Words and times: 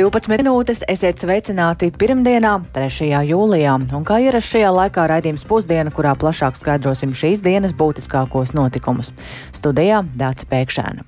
12 0.00 0.30
minūtes 0.32 0.78
esiet 0.88 1.20
sveicināti 1.20 1.90
pirmdienā, 1.92 2.54
3. 2.72 3.10
jūlijā, 3.28 3.74
un 3.98 4.04
kā 4.08 4.16
ierasts 4.24 4.54
šajā 4.54 4.70
laikā 4.72 5.02
raidījums 5.10 5.42
pusdiena, 5.44 5.92
kurā 5.92 6.14
plašāk 6.16 6.56
skaidrosim 6.56 7.12
šīs 7.12 7.42
dienas 7.44 7.74
būtiskākos 7.76 8.54
notikumus. 8.56 9.10
Studijā 9.52 10.00
Dāca 10.16 10.48
Pēkšēna. 10.48 11.04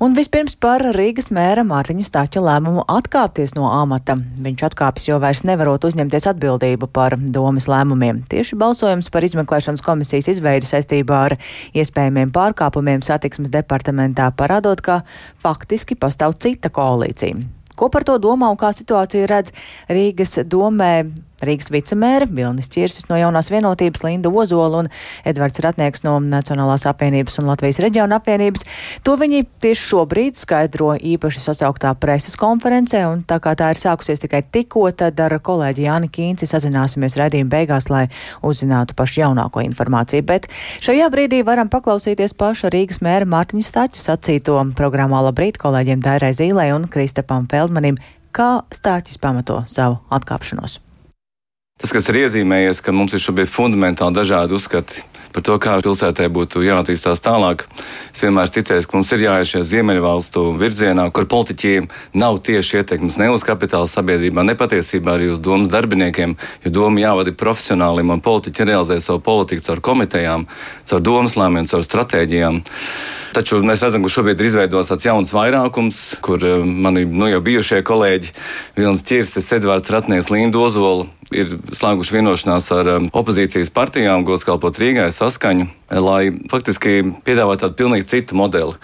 Un 0.00 0.14
vispirms 0.16 0.54
par 0.56 0.86
Rīgas 0.96 1.28
mēra 1.34 1.66
Mārtiņa 1.68 2.06
Stāča 2.06 2.40
lēmumu 2.46 2.86
atkāpties 2.88 3.52
no 3.58 3.68
amata. 3.74 4.16
Viņš 4.16 4.64
atkāpjas, 4.70 5.10
jo 5.10 5.20
vairs 5.20 5.44
nevarot 5.44 5.84
uzņemties 5.90 6.30
atbildību 6.32 6.88
par 6.94 7.18
domas 7.18 7.68
lēmumiem. 7.68 8.22
Tieši 8.30 8.56
balsojums 8.56 9.12
par 9.12 9.28
izmeklēšanas 9.28 9.84
komisijas 9.84 10.30
izveidi 10.32 10.70
saistībā 10.70 11.20
ar 11.26 11.36
iespējamiem 11.76 12.32
pārkāpumiem 12.32 13.04
satiksmes 13.04 13.52
departamentā 13.52 14.32
parādot, 14.32 14.80
ka 14.80 15.02
faktiski 15.44 15.98
pastāv 15.98 16.38
cita 16.40 16.72
koalīcija. 16.72 17.57
Ko 17.78 17.88
par 17.94 18.06
to 18.06 18.18
domā 18.18 18.50
un 18.50 18.58
kā 18.58 18.72
situāciju 18.74 19.28
redz 19.30 19.54
Rīgas 19.86 20.40
domē 20.50 20.92
Rīgas 21.44 21.70
vicemēra 21.70 22.26
Vilnis 22.26 22.70
Čirsis 22.72 23.06
no 23.10 23.18
jaunās 23.18 23.50
vienotības, 23.52 24.02
Linda 24.02 24.30
Ozola 24.30 24.82
un 24.82 24.88
Edvards 25.28 25.60
Ratnieks 25.62 26.02
no 26.02 26.16
Nacionālās 26.22 26.86
apvienības 26.90 27.38
un 27.38 27.46
Latvijas 27.50 27.78
reģiona 27.84 28.18
apvienības. 28.18 28.64
To 29.06 29.14
viņi 29.20 29.44
tieši 29.62 29.84
šobrīd 29.92 30.38
skaidro 30.40 30.94
īpaši 30.96 31.42
sasauktā 31.44 31.92
preses 32.00 32.34
konferencē, 32.40 33.04
un 33.10 33.22
tā 33.28 33.38
kā 33.44 33.54
tā 33.58 33.70
ir 33.70 33.78
sākusies 33.78 34.24
tikai 34.24 34.42
tikko, 34.42 34.88
tad 34.90 35.20
ar 35.22 35.36
kolēģi 35.38 35.86
Jāni 35.86 36.10
Kīnci 36.10 36.48
sazināsimies 36.50 37.16
redzījuma 37.20 37.54
beigās, 37.54 37.86
lai 37.92 38.08
uzzinātu 38.42 38.98
pašu 38.98 39.22
jaunāko 39.22 39.62
informāciju. 39.62 40.26
Bet 40.26 40.50
šajā 40.82 41.06
brīdī 41.14 41.44
varam 41.46 41.70
paklausīties 41.70 42.34
paša 42.38 42.72
Rīgas 42.74 42.98
mēra 43.04 43.28
Mārtiņa 43.30 43.68
Stāča 43.68 44.02
sacīto 44.02 44.58
programmā 44.78 45.22
Labrīt 45.28 45.60
kolēģiem 45.62 46.02
Dairai 46.02 46.34
Zīlē 46.34 46.72
un 46.74 46.90
Kristapam 46.90 47.46
Feldmanim, 47.50 48.02
kā 48.34 48.50
Stāķis 48.74 49.22
pamato 49.22 49.62
savu 49.70 50.02
atkāpšanos. 50.10 50.87
Tas, 51.78 51.92
kas 51.94 52.08
ir 52.10 52.24
iezīmējies, 52.24 52.80
ka 52.82 52.90
mums 52.90 53.12
ir 53.14 53.22
šobrīd 53.22 53.50
fundamentāli 53.54 54.16
dažādi 54.16 54.56
uzskati 54.56 55.04
par 55.30 55.44
to, 55.46 55.54
kā 55.62 55.76
pilsētē 55.84 56.26
būtu 56.34 56.64
jāattīstās 56.64 57.20
tālāk. 57.22 57.66
Es 58.10 58.24
vienmēr 58.24 58.50
ticēju, 58.50 58.86
ka 58.88 58.96
mums 58.96 59.12
ir 59.14 59.22
jāiet 59.22 59.50
šajā 59.50 59.66
ziemeļvalstu 59.68 60.42
virzienā, 60.58 61.04
kur 61.14 61.28
politiķiem 61.30 61.86
nav 62.18 62.40
tieši 62.48 62.80
ietekmes 62.80 63.18
ne 63.20 63.28
uz 63.30 63.44
kapitāla 63.46 63.86
sabiedrībā, 63.86 64.42
ne 64.42 64.56
patiesībā 64.58 65.14
arī 65.14 65.28
uz 65.34 65.42
domas 65.44 65.70
darbiniekiem, 65.70 66.34
jo 66.64 66.72
doma 66.74 67.04
jāvada 67.04 67.36
profesionāliem 67.38 68.10
un 68.16 68.24
politiķi 68.24 68.66
realizē 68.72 68.98
savu 69.04 69.22
politiku 69.22 69.68
caur 69.68 69.84
komitejām, 69.84 70.48
caur 70.88 71.04
domas 71.04 71.38
lēmumiem, 71.38 71.70
caur 71.70 71.86
stratēģijām. 71.86 72.62
Taču 73.36 73.60
mēs 73.62 73.84
redzam, 73.84 74.02
ka 74.02 74.10
šobrīd 74.10 74.40
ir 74.40 74.48
izveidots 74.48 74.90
tāds 74.90 75.06
jauns 75.06 75.34
vairākums, 75.36 76.00
kur 76.24 76.42
eh, 76.42 76.64
mani 76.64 77.04
nu, 77.06 77.28
jau 77.30 77.42
bijušie 77.44 77.84
kolēģi 77.86 78.32
Vilnis 78.80 79.04
Čirsis, 79.06 79.52
Edvards 79.54 79.92
Ratnieks, 79.92 80.32
Linda 80.32 80.58
Ozola 80.64 81.06
ir 81.34 81.56
slēguši 81.76 82.14
vienošanās 82.16 82.70
ar 82.76 82.92
um, 82.96 83.10
opozīcijas 83.16 83.72
partijām, 83.74 84.24
gods 84.28 84.46
kalpot 84.48 84.78
Rīgai 84.80 85.10
saskaņu, 85.14 85.68
lai 86.04 86.22
faktiski 86.50 87.00
piedāvātu 87.26 87.66
tādu 87.66 87.78
pilnīgi 87.82 88.08
citu 88.14 88.38
modeli 88.38 88.76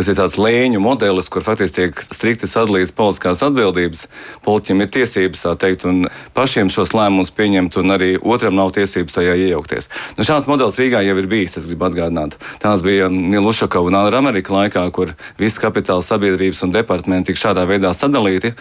kas 0.00 0.08
ir 0.08 0.16
tāds 0.16 0.38
lēņu 0.40 0.80
modelis, 0.80 1.28
kur 1.28 1.44
faktiski 1.44 1.76
tiek 1.76 1.98
strikti 2.00 2.48
sadalīts 2.48 2.94
politiskās 2.96 3.42
atbildības. 3.44 4.06
Politiķiem 4.46 4.80
ir 4.80 4.92
tiesības 4.94 5.44
tā 5.44 5.52
teikt, 5.60 5.84
un 5.84 6.06
pašiem 6.36 6.70
šos 6.72 6.94
lēmumus 6.96 7.32
pieņemt, 7.36 7.76
un 7.82 7.92
arī 7.92 8.10
otram 8.16 8.56
nav 8.56 8.72
tiesības 8.76 9.18
tajā 9.18 9.34
iejaukties. 9.44 9.90
Nu, 10.16 10.24
šāds 10.24 10.48
modelis 10.48 10.78
Rīgā 10.80 11.02
jau 11.04 11.16
ir 11.20 11.28
bijis, 11.28 11.58
es 11.60 11.68
gribu 11.68 11.84
atgādināt. 11.90 12.38
Tās 12.62 12.80
bija 12.86 13.10
Nila 13.12 13.52
Ušakova 13.52 13.92
un 13.92 13.98
Anna 14.00 14.22
Amerika 14.22 14.54
laikā, 14.56 14.86
kur 14.96 15.12
visas 15.40 15.60
kapitāla 15.60 16.04
sabiedrības 16.06 16.64
un 16.64 16.72
departamenti 16.72 17.34
tika 17.34 17.42
šādā 17.44 17.66
veidā 17.68 17.92
sadalīti. 17.96 18.54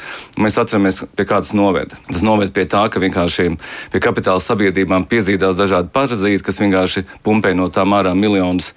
Mēs 0.43 0.59
atceramies, 0.59 1.05
pie 1.15 1.27
kā 1.29 1.39
tas 1.39 1.53
noveda. 1.55 1.95
Tas 2.09 2.25
noveda 2.27 2.51
pie 2.51 2.67
tā, 2.67 2.83
ka 2.91 2.99
vienkārši 2.99 3.47
pie 3.93 4.03
kapitāla 4.03 4.43
sabiedrībām 4.43 5.07
piezīdās 5.07 5.55
dažādi 5.59 5.93
parazīti, 5.95 6.43
kas 6.43 6.59
vienkārši 6.59 7.05
pumpē 7.23 7.55
no 7.55 7.69
tām 7.71 7.95
ārā 7.95 8.11
miljonus. 8.11 8.73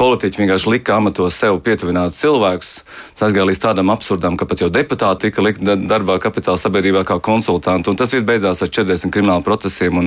Politiķi 0.00 0.40
vienkārši 0.40 0.70
lika 0.72 0.94
amatos 0.96 1.36
sev 1.36 1.58
pietuvināt 1.60 2.14
cilvēkus. 2.16 2.70
Tas 3.12 3.26
aizgāja 3.26 3.50
līdz 3.50 3.58
tādam 3.60 3.90
absurdam, 3.92 4.38
ka 4.40 4.46
pat 4.48 4.62
jau 4.62 4.70
deputāti 4.72 5.28
tika 5.28 5.42
likt 5.44 5.60
darbā 5.60 6.14
kapitāla 6.22 6.56
sabiedrībā 6.56 7.02
kā 7.04 7.18
konsultanti. 7.20 7.92
Tas 8.00 8.14
viss 8.14 8.24
beidzās 8.24 8.62
ar 8.64 8.70
40 8.72 9.12
kriminālu 9.12 9.44
procesiem 9.44 9.98
un 10.00 10.06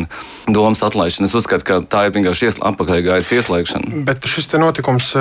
domas 0.49 0.81
atlaišanu. 0.81 1.29
Es 1.29 1.35
uzskatu, 1.37 1.67
ka 1.67 1.77
tā 1.85 2.07
ir 2.07 2.15
vienkārši 2.15 2.55
apakaļgājas 2.65 3.33
ieslēgšana. 3.37 4.01
Bet 4.07 4.25
šis 4.25 4.49
notikums 4.57 5.11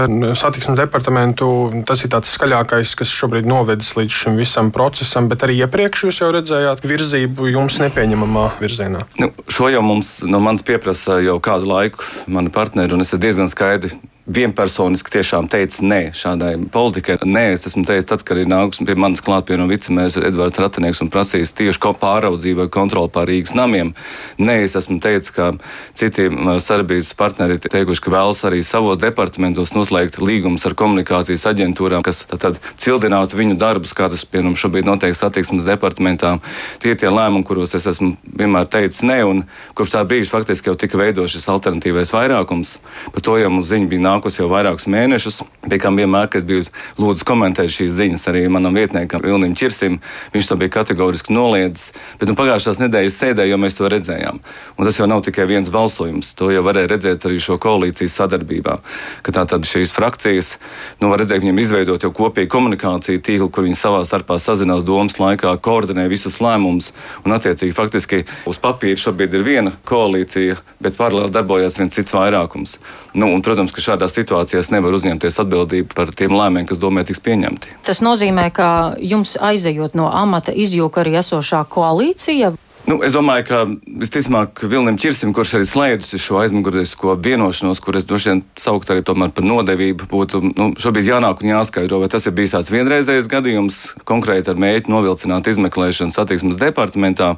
satiksmes 0.41 0.81
departamentu, 0.81 1.51
tas 1.89 2.07
ir 2.07 2.13
tāds 2.15 2.33
skaļākais, 2.33 2.95
kas 2.97 3.13
šobrīd 3.13 3.49
novedis 3.49 3.93
līdz 3.99 4.21
šim 4.23 4.41
visam 4.41 4.73
procesam, 4.73 5.29
bet 5.29 5.45
arī 5.45 5.59
iepriekš 5.67 6.07
jūs 6.07 6.23
jau 6.23 6.31
redzējāt 6.33 6.81
virzību 6.89 7.51
jums 7.53 7.77
nepieņemamā 7.83 8.47
virzienā. 8.63 9.05
Nu, 9.21 9.29
šo 9.53 9.69
jau 9.69 9.85
mums 9.85 10.23
no 10.25 10.41
manis 10.41 10.65
pieprasa 10.65 11.21
jau 11.21 11.37
kādu 11.45 11.69
laiku 11.69 12.09
mani 12.25 12.49
partneri, 12.55 12.97
un 12.97 13.05
es 13.05 13.13
diezgan 13.13 13.53
skaidri 13.53 14.01
vienpersoniski 14.27 15.11
tiešām 15.17 15.49
teica 15.51 15.83
nē 15.83 16.01
šādai 16.15 16.55
politikai. 16.73 17.17
Nē, 17.27 17.45
es 17.57 17.67
esmu 17.67 17.83
teicis, 17.89 18.07
tad, 18.07 18.23
kad 18.27 18.39
ir 18.39 18.47
nākusi 18.51 18.87
pie 18.87 18.95
manis 18.95 19.23
klāt 19.25 19.49
pie 19.49 19.59
no 19.59 19.67
vicemērs 19.71 20.21
Edvards 20.23 20.61
Ratanieks 20.63 21.03
un 21.03 21.11
prasījis 21.11 21.55
tieši 21.59 21.81
pāraudzību 22.03 22.63
vai 22.63 22.69
kontroli 22.73 23.11
pār 23.11 23.27
Rīgas 23.31 23.57
namiem. 23.59 23.93
Nē, 24.39 24.61
es 24.67 24.77
esmu 24.79 25.01
teicis, 25.03 25.35
ka 25.35 25.51
citiem 25.99 26.39
uh, 26.39 26.61
sadarbības 26.63 27.11
partneri 27.19 27.59
teikuši, 27.63 28.05
ka 28.05 28.15
vēlas 28.15 28.45
arī 28.47 28.63
savos 28.67 29.01
departamentos 29.03 29.75
noslēgt 29.75 30.21
līgumus 30.23 30.67
ar 30.69 30.77
komunikācijas 30.79 31.49
aģentūrām, 31.51 32.07
kas 32.07 32.23
tad, 32.31 32.45
tad 32.47 32.61
cildinātu 32.79 33.41
viņu 33.41 33.59
darbus, 33.59 33.95
kā 33.97 34.07
tas, 34.13 34.23
piemēram, 34.29 34.55
šobrīd 34.59 34.87
notiek 34.87 35.19
satiksmes 35.19 35.67
departamentā. 35.67 36.37
Tie 36.83 36.95
tie 36.99 37.11
lēmumi, 37.11 37.47
kuros 37.47 37.75
es 37.75 37.89
esmu 37.91 38.15
vienmēr 38.39 38.71
teicis 38.71 39.03
nē, 39.07 39.19
un 39.27 39.45
kopš 39.75 39.97
tā 39.97 40.07
brīža 40.07 40.31
faktiski 40.31 40.71
jau 40.71 40.79
tika 40.79 41.01
veidots 41.01 41.35
šis 41.35 41.49
alternatīvais 41.51 42.15
vairākums. 42.15 42.77
Par 43.11 43.27
to 43.27 43.37
jau 43.41 43.51
mums 43.51 43.71
ziņa 43.73 43.91
bija 43.91 44.07
nākusi 44.13 44.43
jau 44.43 44.49
vairākus 44.53 44.87
mēnešus, 44.93 45.43
pie 45.67 45.79
kam 45.83 45.97
vienmēr, 45.99 46.29
kad 46.33 46.47
biju 46.49 46.69
lūdzu 47.01 47.27
komentēt 47.29 47.73
šīs 47.73 47.97
ziņas 47.97 48.29
arī 48.31 48.45
manam 48.53 48.77
vietniekam 48.77 49.25
Vilnim 49.25 49.57
Čirsim, 49.59 49.99
viņš 50.35 50.51
to 50.51 50.59
bija 50.61 50.75
kategoriski 50.79 51.35
noliedzis. 51.35 51.93
Bet 52.21 52.31
nu, 52.31 52.37
pagājušās 52.39 52.83
nedēļas 52.83 53.19
sēdē 53.23 53.47
jau 53.49 53.59
mēs 53.61 53.79
to 53.79 53.89
redzējām. 53.91 54.41
Un 54.77 54.89
tas 54.89 54.99
jau 54.99 55.09
nav 55.11 55.25
tikai 55.27 55.47
viens 55.51 55.71
balsojums, 55.73 56.35
to 56.39 56.51
jau 56.53 56.65
varēja 56.67 56.91
redzēt 56.93 57.27
arī 57.29 57.41
šo 57.43 57.59
koalīcijas 57.63 58.17
sadarbībā. 58.21 58.79
Ka 59.25 59.35
tā 59.35 59.47
tad 59.49 59.67
šīs 59.69 59.95
frakcijas, 59.97 60.57
nu, 61.01 61.11
var 61.13 61.23
redzēt, 61.23 61.43
viņiem 61.43 61.63
izveidot 61.63 62.05
jau 62.05 62.13
kopīgu 62.15 62.51
komunikāciju 62.53 63.23
tīklu, 63.25 63.51
kur 63.53 63.67
viņi 63.67 63.79
savā 63.79 64.03
starpā 64.09 64.39
sazinās 64.43 64.85
domas 64.87 65.19
laikā, 65.23 65.55
koordinē 65.63 66.09
visus 66.13 66.41
lēmumus 66.43 66.93
un 67.25 67.37
attiecīgi 67.37 67.77
faktiski 67.77 68.25
uz 68.49 68.61
papīra 68.63 69.01
šobrīd 69.01 69.39
ir 69.39 69.47
viena 69.47 69.75
koalīcija, 69.89 70.59
bet 70.83 70.99
paralēli 70.99 71.35
darbojas 71.35 71.79
viens 71.79 71.95
cits 71.97 72.15
vairākums. 72.15 72.77
Nu, 73.15 73.29
un, 73.29 73.43
protams, 73.45 73.75
ka 73.75 73.85
šādās 74.03 74.19
situācijās 74.19 74.71
nevar 74.73 74.95
uzņemties 74.97 75.39
atbildību 75.43 75.95
par 75.95 76.11
tiem 76.15 76.35
lēmumiem, 76.35 76.67
kas 76.67 76.79
domē 76.79 77.05
tiks 77.07 77.23
pieņemti. 77.23 77.79
Tas 77.87 78.03
nozīmē, 78.03 78.51
ka 78.53 78.97
jums 78.99 79.37
aizejot 79.39 79.95
no 79.95 80.11
amata 80.11 80.53
izjūka 80.53 81.03
arī 81.03 81.19
esošā 81.21 81.65
koalīcija. 81.71 82.55
Nu, 82.83 82.97
es 83.07 83.15
domāju, 83.15 83.45
ka 83.47 83.59
visticamāk 84.03 84.65
Vilniem 84.67 84.97
Čirsim, 84.99 85.31
kurš 85.33 85.55
arī 85.55 85.67
slēdzis 85.71 86.19
šo 86.19 86.41
aizmugurisko 86.41 87.15
vienošanos, 87.15 87.79
kur 87.79 87.95
es 87.95 88.09
droši 88.11 88.33
vien 88.33 88.41
sauktu 88.59 88.97
arī 88.97 89.05
par 89.07 89.45
nodevību, 89.47 90.09
būtu 90.11 90.41
nu, 90.49 90.73
šobrīd 90.75 91.13
jānāk 91.13 91.45
un 91.45 91.53
jāskaidro, 91.53 92.01
vai 92.03 92.11
tas 92.11 92.27
ir 92.27 92.35
bijis 92.35 92.57
tāds 92.57 92.73
vienreizējs 92.75 93.31
gadījums, 93.31 93.79
konkrēti 94.03 94.51
ar 94.51 94.59
mēģi 94.59 94.91
novilcināt 94.91 95.47
izmeklēšanu 95.47 96.11
satiksmes 96.11 96.59
departamentā 96.59 97.37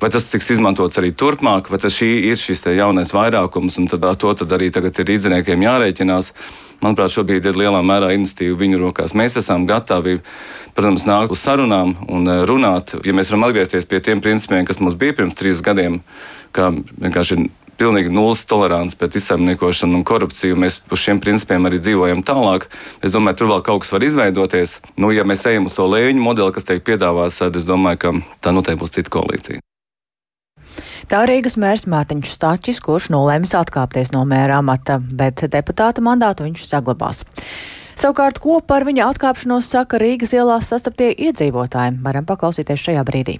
vai 0.00 0.10
tas 0.14 0.28
tiks 0.30 0.52
izmantots 0.54 1.00
arī 1.00 1.10
turpmāk, 1.16 1.70
vai 1.72 1.80
tas 1.82 1.96
ir 2.04 2.38
šis 2.38 2.64
jaunais 2.76 3.12
vairākums, 3.14 3.78
un 3.80 3.90
tad, 3.90 4.06
to 4.18 4.32
tad 4.42 4.54
arī 4.54 4.70
tagad 4.74 4.98
ir 4.98 5.10
rīdziniekiem 5.12 5.66
jārēķinās. 5.66 6.32
Manuprāt, 6.78 7.10
šobrīd 7.10 7.46
ir 7.50 7.58
lielā 7.58 7.80
mērā 7.82 8.12
iniciatīva 8.14 8.54
viņu 8.60 8.78
rokās. 8.78 9.14
Mēs 9.18 9.34
esam 9.40 9.64
gatavi, 9.66 10.20
protams, 10.78 11.08
nākt 11.08 11.34
uz 11.34 11.42
sarunām 11.42 11.96
un 12.06 12.30
e, 12.30 12.36
runāt. 12.46 12.94
Ja 13.02 13.14
mēs 13.18 13.32
varam 13.32 13.48
atgriezties 13.48 13.88
pie 13.90 13.98
tiem 13.98 14.22
principiem, 14.22 14.62
kas 14.68 14.78
mums 14.78 14.94
bija 14.94 15.16
pirms 15.18 15.34
trīs 15.34 15.58
gadiem, 15.66 15.98
kā 16.54 16.70
vienkārši 17.02 17.48
pilnīgi 17.78 18.14
nulles 18.14 18.44
tolerants 18.46 18.94
pret 18.98 19.18
izsaimniekošanu 19.18 19.98
un 19.98 20.06
korupciju. 20.06 20.58
Mēs 20.58 20.78
par 20.86 21.02
šiem 21.02 21.18
principiem 21.22 21.66
arī 21.66 21.82
dzīvojam 21.82 22.22
tālāk. 22.26 22.68
Es 23.02 23.14
domāju, 23.14 23.42
tur 23.42 23.52
vēl 23.56 23.64
kaut 23.66 23.82
kas 23.82 23.94
var 23.94 24.06
izveidoties. 24.06 24.78
Nu, 24.94 25.10
ja 25.14 25.26
mēs 25.26 25.46
ejam 25.50 25.66
uz 25.66 25.74
to 25.74 25.86
lēņu 25.90 26.22
modeli, 26.22 26.54
kas 26.54 26.70
tiek 26.70 26.84
piedāvāts, 26.86 27.42
tad 27.42 27.58
es 27.58 27.66
domāju, 27.66 28.04
ka 28.04 28.38
tā 28.38 28.54
noteikti 28.54 28.82
būs 28.84 28.94
cita 28.98 29.18
koalīcija. 29.18 29.67
Tā 31.08 31.22
Rīgas 31.24 31.54
mērs 31.56 31.86
Mārtiņš 31.88 32.32
Stačis, 32.34 32.78
kurš 32.84 33.06
nolēmis 33.14 33.54
atkāpties 33.56 34.10
no 34.12 34.26
mēra 34.28 34.58
amata, 34.60 34.98
bet 35.00 35.40
deputāta 35.48 36.02
mandātu 36.04 36.44
viņš 36.44 36.66
saglabās. 36.68 37.22
Savukārt, 37.96 38.36
ko 38.44 38.58
par 38.60 38.84
viņa 38.84 39.06
atkāpšanos 39.14 39.70
saka 39.72 39.96
Rīgas 40.02 40.34
ielās 40.36 40.68
sastaptie 40.68 41.08
iedzīvotāji, 41.16 41.96
varam 42.04 42.28
paklausīties 42.28 42.84
šajā 42.84 43.06
brīdī. 43.08 43.38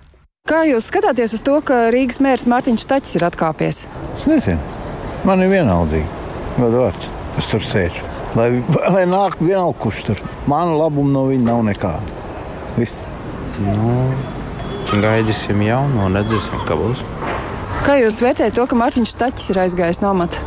Kā 0.49 0.63
jūs 0.65 0.89
skatāties 0.89 1.37
uz 1.37 1.45
to, 1.45 1.59
ka 1.61 1.91
Rīgas 1.93 2.23
mērs 2.25 2.49
Mārtiņš 2.49 2.87
Stačis 2.87 3.19
ir 3.21 3.29
atkāpies? 3.29 3.83
Es 4.17 4.25
nezinu. 4.25 4.81
Man 5.29 5.45
ir 5.45 5.53
vienaldīgi. 5.53 6.09
Vārds, 6.57 7.05
kas 7.37 7.53
tur 7.53 7.69
sēž. 7.69 8.01
Lai, 8.39 8.49
lai 8.95 9.05
nāk 9.13 9.37
vienalga, 9.43 9.77
kurš 9.85 10.07
tur. 10.09 10.25
Man 10.49 10.73
labumu 10.81 11.13
no 11.13 11.29
viņa 11.29 11.51
nav 11.53 11.67
nekāda. 11.69 12.17
Viss. 12.81 13.05
Nu, 13.61 13.93
gaidīsim 15.05 15.61
jaunu 15.69 16.07
un 16.09 16.17
redzēsim, 16.17 16.65
kā 16.65 16.81
būs. 16.81 17.05
Kā 17.87 17.95
jūs 18.01 18.19
vērtējat 18.25 18.57
to, 18.59 18.65
ka 18.69 18.77
Mārtiņš 18.79 19.13
Staķis 19.15 19.51
ir 19.53 19.61
aizgājis 19.63 20.01
no 20.03 20.11
amata? 20.13 20.41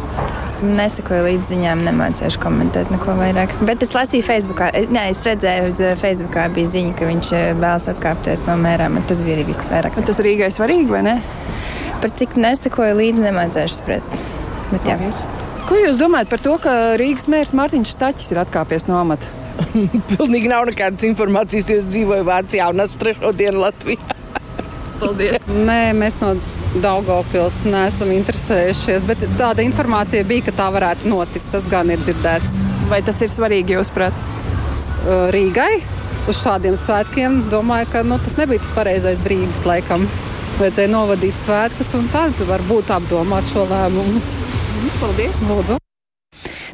Nesakoju 0.61 1.23
līdz 1.25 1.47
ziņām, 1.49 1.79
nemācīšu 1.87 2.41
komentēt 2.43 2.91
neko 2.93 3.15
vairāk. 3.17 3.55
Bet 3.65 3.81
es 3.85 3.95
lasīju 3.95 4.25
Facebookā, 4.27 4.67
nē, 4.93 5.07
es 5.13 5.23
redzēju, 5.25 5.71
ka 5.79 5.95
Facebookā 6.03 6.45
bija 6.53 6.69
ziņa, 6.75 6.93
ka 6.99 7.07
viņš 7.09 7.31
eh, 7.37 7.47
vēlas 7.57 7.87
atkāpties 7.89 8.45
no 8.49 8.59
mērām. 8.61 8.99
Tas 9.09 9.23
bija 9.25 9.39
arī 9.39 9.47
viss 9.49 9.71
vairāk. 9.71 9.97
Bet 9.97 10.11
tas 10.11 10.21
Rīgai 10.21 10.51
svarīgi, 10.53 10.89
vai 10.91 11.01
ne? 11.07 11.15
Par 12.03 12.13
cik 12.19 12.37
nesakoju 12.37 12.99
līdzi, 12.99 13.25
nemācīšu 13.25 13.79
spriest. 13.79 14.21
Bet, 14.69 14.85
jā. 14.85 15.11
Ko 15.69 15.79
jūs 15.79 15.97
domājat 16.01 16.29
par 16.29 16.45
to, 16.45 16.55
ka 16.61 16.77
Rīgas 17.01 17.29
mērs 17.31 17.55
Mārtiņš 17.57 17.95
Staķis 17.95 18.33
ir 18.35 18.43
atkāpies 18.43 18.89
no 18.91 19.01
amata? 19.01 19.29
Pilnīgi 20.13 20.49
nav 20.51 20.69
nekādas 20.69 21.05
informācijas, 21.09 21.69
jo 21.69 21.81
es 21.81 21.89
dzīvoju 21.89 22.27
Vācijā 22.27 22.69
un 22.73 22.85
esmu 22.85 23.05
trešo 23.05 23.33
dienu 23.37 23.65
Latvijā. 23.65 24.17
Paldies! 25.01 25.45
Nē, 25.49 25.83
mēs 25.97 26.21
no 26.21 26.35
Daugopils 26.79 27.65
neesam 27.67 28.13
interesējušies, 28.15 29.03
bet 29.07 29.25
tāda 29.39 29.63
informācija 29.65 30.23
bija, 30.27 30.45
ka 30.47 30.53
tā 30.61 30.69
varētu 30.71 31.09
notikt. 31.11 31.49
Tas 31.51 31.67
gan 31.71 31.91
ir 31.91 31.99
dzirdēts. 31.99 32.59
Vai 32.91 33.01
tas 33.03 33.19
ir 33.19 33.31
svarīgi, 33.31 33.75
jūsuprāt? 33.75 34.15
Rīgai 35.35 35.81
uz 36.29 36.39
šādiem 36.43 36.77
svētkiem 36.79 37.41
domāju, 37.51 37.89
ka 37.91 38.05
nu, 38.07 38.21
tas 38.23 38.37
nebija 38.39 38.63
tas 38.63 38.73
pareizais 38.77 39.19
brīdis 39.25 39.65
laikam. 39.67 40.07
Vajadzēja 40.61 40.93
novadīt 40.93 41.35
svētkus 41.41 41.91
un 41.97 42.07
tad 42.13 42.39
varbūt 42.47 42.93
apdomāt 42.95 43.51
šo 43.51 43.67
lēmumu. 43.71 44.23
Paldies! 45.01 45.43
Lūdzu! 45.49 45.80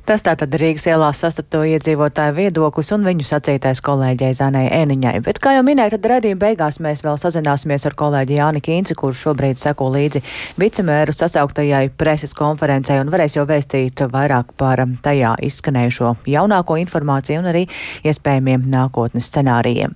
Tas 0.07 0.21
tātad 0.23 0.53
Rīgas 0.55 0.85
ielās 0.87 1.19
sastapto 1.19 1.65
iedzīvotāju 1.67 2.31
viedoklis 2.37 2.93
un 2.95 3.03
viņu 3.03 3.25
sacītais 3.27 3.81
kolēģei 3.83 4.37
Zanai 4.37 4.69
Eniņai. 4.71 5.17
Bet, 5.25 5.41
kā 5.43 5.57
jau 5.57 5.65
minēja, 5.67 5.97
tad 5.97 6.07
redzījuma 6.07 6.39
beigās 6.45 6.77
mēs 6.79 7.03
vēl 7.03 7.19
sazināsimies 7.19 7.83
ar 7.89 7.97
kolēģi 7.99 8.37
Jāni 8.37 8.61
Kīnci, 8.63 8.95
kurš 8.95 9.25
šobrīd 9.25 9.59
seko 9.59 9.89
līdzi 9.91 10.21
vicemēru 10.63 11.11
sasauktajai 11.11 11.89
preses 11.99 12.31
konferencē 12.39 13.01
un 13.03 13.11
varēs 13.11 13.35
jau 13.35 13.43
vēstīt 13.49 14.05
vairāk 14.13 14.55
par 14.55 14.85
tajā 15.03 15.33
izskanējušo 15.49 16.15
jaunāko 16.37 16.79
informāciju 16.85 17.43
un 17.43 17.51
arī 17.51 17.67
iespējamiem 18.07 18.63
nākotnes 18.71 19.27
scenārijiem. 19.27 19.91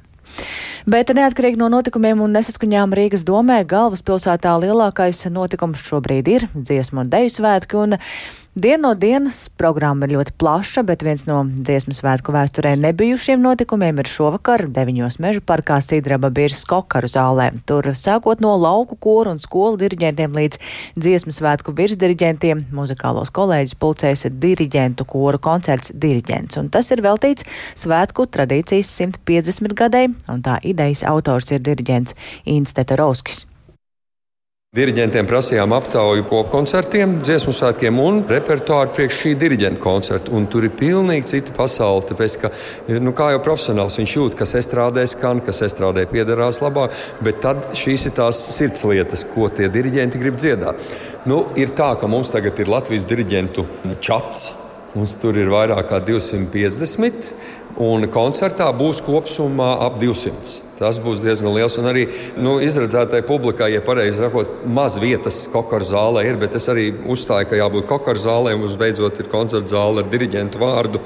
Bet 0.92 1.12
neatkarīgi 1.16 1.60
no 1.60 1.68
notikumiem 1.72 2.20
un 2.24 2.36
nesaskaņām 2.36 2.94
Rīgas 2.98 3.24
domē, 3.28 3.62
galvaspilsētā 3.70 4.58
lielākais 4.64 5.24
notikums 5.32 5.84
šobrīd 5.88 6.32
ir 6.32 6.48
dziesmu 6.56 7.06
un 7.06 7.12
deju 7.12 7.36
svētki. 7.36 7.80
Un 7.80 7.98
Diena 8.54 8.90
no 8.90 8.96
dienas 9.00 9.46
programma 9.56 10.04
ir 10.04 10.18
ļoti 10.18 10.34
plaša, 10.36 10.82
bet 10.84 11.06
viens 11.08 11.22
no 11.24 11.38
dziesmu 11.48 11.94
svētku 11.96 12.34
vēsturē 12.36 12.74
nebijušiem 12.84 13.40
notikumiem 13.40 14.02
ir 14.04 14.10
šovakar 14.12 14.66
9. 14.68 14.98
meža 15.24 15.40
parkā 15.48 15.78
Sidraba 15.80 16.28
Biržas 16.36 16.66
kokaru 16.68 17.08
zālē. 17.08 17.46
Tur 17.64 17.88
sākot 17.96 18.44
no 18.44 18.52
lauku 18.60 18.98
koru 19.00 19.32
un 19.32 19.40
skolu 19.40 19.80
diriģentiem 19.80 20.36
līdz 20.36 20.60
dziesmu 21.00 21.32
svētku 21.32 21.72
virsdiriģentiem, 21.78 22.66
muzikālos 22.76 23.32
kolēģis 23.32 23.78
pulcēs 23.80 24.26
diriģentu 24.44 25.08
koru 25.08 25.40
koncerts 25.40 25.94
diriģents. 25.96 26.60
Un 26.60 26.68
tas 26.76 26.92
ir 26.92 27.06
veltīts 27.08 27.48
svētku 27.80 28.28
tradīcijas 28.36 28.92
150 29.00 29.80
gadai, 29.80 30.10
un 30.28 30.44
tā 30.44 30.60
idejas 30.60 31.06
autors 31.08 31.56
ir 31.56 31.64
diriģents 31.64 32.20
Insteta 32.52 33.00
Rauskis. 33.00 33.46
Diriģentiem 34.72 35.28
prasījām 35.28 35.74
aptauju 35.76 36.24
popkoncertiem, 36.30 37.18
dziesmu 37.20 37.52
svētkiem 37.52 37.98
un 38.00 38.22
repertuāru 38.30 38.94
priekš 38.96 39.18
šī 39.20 39.32
diriģenta 39.42 39.82
koncerta. 39.84 40.32
Un 40.32 40.46
tur 40.48 40.64
ir 40.64 40.72
pilnīgi 40.80 41.28
cita 41.28 41.52
pasaule. 41.58 42.06
Tāpēc, 42.08 42.38
ka, 42.40 42.52
nu, 43.04 43.12
kā 43.12 43.34
jau 43.34 43.42
profesionāls 43.44 44.00
viņš 44.00 44.14
jūt, 44.16 44.38
kas 44.40 44.56
estrādē 44.62 45.04
skan, 45.12 45.44
kas 45.44 45.60
estrādē 45.68 46.06
piederās 46.08 46.62
labāk, 46.64 46.96
bet 47.20 47.44
tad 47.44 47.68
šīs 47.76 48.08
ir 48.08 48.16
tās 48.22 48.40
sirds 48.56 48.88
lietas, 48.88 49.28
ko 49.34 49.52
tie 49.52 49.68
diriģenti 49.76 50.24
grib 50.24 50.40
dziedāt. 50.40 50.80
Nu, 51.28 51.44
ir 51.60 51.76
tā, 51.76 51.92
ka 52.00 52.08
mums 52.08 52.32
tagad 52.32 52.64
ir 52.64 52.72
Latvijas 52.72 53.12
diriģentu 53.12 53.68
čats. 54.00 54.54
Mums 54.96 55.20
tur 55.20 55.36
ir 55.36 55.52
vairāk 55.52 55.92
kā 55.92 56.00
250, 56.00 57.36
un 57.92 58.08
koncertā 58.08 58.72
būs 58.72 59.04
kopumā 59.04 59.74
ap 59.84 60.00
200. 60.00 60.71
Tas 60.82 60.98
būs 61.02 61.22
diezgan 61.22 61.54
liels. 61.54 61.78
Un 61.78 61.90
arī 61.92 62.08
nu, 62.42 62.58
izredzētai 62.66 63.22
publikai, 63.28 63.70
ja 63.76 63.84
pareizi 63.86 64.24
sakot, 64.24 64.64
maz 64.66 64.98
vietas 65.02 65.44
kokaru 65.54 65.86
zālē 65.86 66.26
ir, 66.26 66.42
bet 66.42 66.58
es 66.58 66.66
arī 66.74 66.90
uzstāju, 66.90 67.52
ka 67.52 67.60
jābūt 67.60 67.90
kokaru 67.92 68.24
zālē, 68.24 68.56
un 68.58 68.66
mums 68.66 68.80
beidzot 68.82 69.22
ir 69.22 69.30
koncerta 69.30 69.76
zāle 69.76 70.02
ar 70.02 70.10
diriģentu 70.10 70.62
vārdu. 70.62 71.04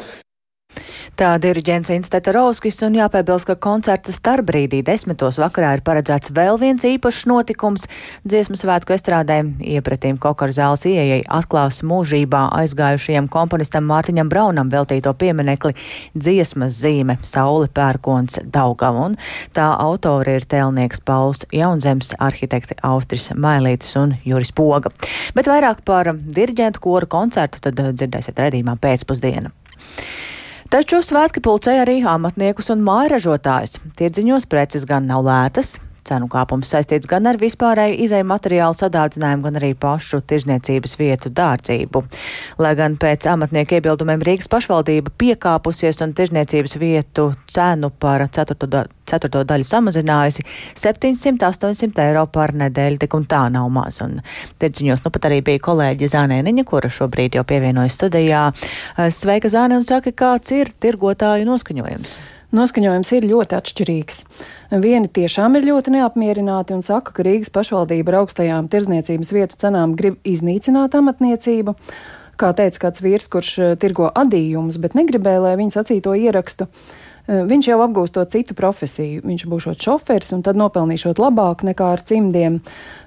Tā 1.16 1.30
diriģents 1.40 1.94
Insteta 1.96 2.34
Rauskis 2.36 2.82
un 2.84 2.98
jāpiebilst, 2.98 3.48
ka 3.48 3.54
koncerta 3.64 4.12
starpbrīdī 4.12 4.82
desmitos 4.84 5.38
vakarā 5.40 5.70
ir 5.78 5.84
paredzēts 5.88 6.34
vēl 6.36 6.60
viens 6.60 6.84
īpašs 6.84 7.22
notikums- 7.32 7.86
dziesmu 8.28 8.60
svētku 8.60 8.92
estrādēm 8.92 9.54
iepratīm 9.64 10.20
Kokar 10.20 10.52
zāles 10.52 10.84
ieejai 10.84 11.22
atklās 11.24 11.80
mūžībā 11.88 12.42
aizgājušajam 12.60 13.30
komponistam 13.32 13.88
Mārtiņam 13.88 14.28
Braunam 14.28 14.70
veltīto 14.70 15.16
pieminekli 15.16 15.72
dziesmas 16.18 16.76
zīme 16.84 17.18
Saule 17.24 17.70
pērkons 17.70 18.52
Daugava, 18.52 19.06
un 19.06 19.18
tā 19.54 19.72
autori 19.80 20.36
ir 20.36 20.42
tēlnieks 20.42 21.00
Pauls 21.00 21.48
Jaunzems, 21.50 22.12
arhitekts 22.20 22.76
Austris 22.84 23.30
Mailītis 23.30 23.96
un 23.96 24.18
Juris 24.26 24.52
Poga. 24.52 24.92
Bet 25.34 25.46
vairāk 25.46 25.78
par 25.86 26.12
diriģentu 26.12 26.82
koru 26.82 27.08
koncertu 27.08 27.62
tad 27.62 27.76
dzirdēsiet 27.76 28.36
redzījumā 28.36 28.76
pēcpusdienu. 28.76 29.56
Taču 30.76 30.98
svētki 31.00 31.40
pulcēja 31.40 31.86
arī 31.86 32.02
amatniekus 32.04 32.68
un 32.74 32.82
mājražotājus. 32.84 33.78
Tirdziņos 33.96 34.44
preces 34.52 34.84
gan 34.84 35.06
nav 35.08 35.22
lētas, 35.24 35.78
Cenu 36.06 36.28
kāpums 36.30 36.70
saistīts 36.70 37.10
gan 37.10 37.26
ar 37.26 37.40
vispārēju 37.42 37.98
izēju 38.06 38.28
materiālu 38.30 38.78
sadārdzinājumu, 38.78 39.46
gan 39.48 39.60
arī 39.60 39.72
pašu 39.80 40.20
tirzniecības 40.30 40.98
vietu 41.00 41.32
dārdzību. 41.34 42.04
Lai 42.62 42.74
gan 42.78 42.98
pēc 43.02 43.26
amatnieku 43.32 43.80
iebildumiem 43.80 44.22
Rīgas 44.26 44.52
pašvaldība 44.52 45.14
piekāpusies 45.18 46.04
un 46.06 46.14
tirzniecības 46.18 46.78
vietu 46.82 47.32
cenu 47.50 47.90
par 47.90 48.28
ceturto, 48.30 48.70
da 48.70 48.86
ceturto 49.10 49.42
daļu 49.48 49.66
samazinājusi 49.66 50.46
700-800 50.78 52.06
eiro 52.06 52.26
par 52.30 52.54
nedēļu, 52.58 53.02
tik 53.02 53.18
un 53.18 53.26
tā 53.30 53.46
nav 53.54 53.72
maz. 53.74 54.02
Un 54.06 54.20
tirdziņos 54.62 55.06
nu 55.06 55.14
pat 55.16 55.30
arī 55.30 55.42
bija 55.46 55.64
kolēģi 55.66 56.12
Zānēniņa, 56.14 56.68
kura 56.70 56.92
šobrīd 56.92 57.40
jau 57.40 57.46
pievienojas 57.48 57.98
studijā. 57.98 58.48
Sveika, 59.10 59.52
Zāne, 59.52 59.82
un 59.82 59.88
saka, 59.88 60.14
kāds 60.14 60.54
ir 60.54 60.74
tirgotāju 60.82 61.50
noskaņojums? 61.50 62.18
Noskaņojums 62.56 63.10
ir 63.18 63.26
ļoti 63.28 63.56
atšķirīgs. 63.58 64.20
Vieni 64.84 65.10
tiešām 65.12 65.58
ir 65.60 65.66
ļoti 65.68 65.92
neapmierināti 65.98 66.76
un 66.76 66.84
saka, 66.86 67.12
ka 67.16 67.26
Rīgas 67.26 67.52
pašvaldība 67.52 68.14
ar 68.14 68.20
augstajām 68.22 68.70
tirzniecības 68.72 69.32
vietu 69.36 69.60
cenām 69.60 69.96
grib 70.00 70.22
iznīcināt 70.24 70.96
amatniecību. 70.96 71.76
Kā 72.40 72.52
teica 72.56 72.86
kāds 72.86 73.04
vīrs, 73.04 73.28
kurš 73.32 73.52
eh, 73.60 73.74
tirgo 73.80 74.08
adījumus, 74.08 74.80
bet 74.84 74.96
negribēja, 74.96 75.44
lai 75.44 75.56
viņa 75.60 75.78
sacīto 75.78 76.16
ierakstu. 76.16 76.70
Eh, 77.26 77.42
viņš 77.50 77.72
jau 77.72 77.80
apgūstot 77.82 78.30
citu 78.36 78.54
profesiju. 78.58 79.24
Viņš 79.26 79.48
būšot 79.50 79.82
šoferis 79.82 80.30
un 80.36 80.44
tad 80.46 80.60
nopelnīšot 80.62 81.18
labāk 81.18 81.64
nekā 81.66 81.88
ar 81.96 82.04
cimdiem. 82.06 82.60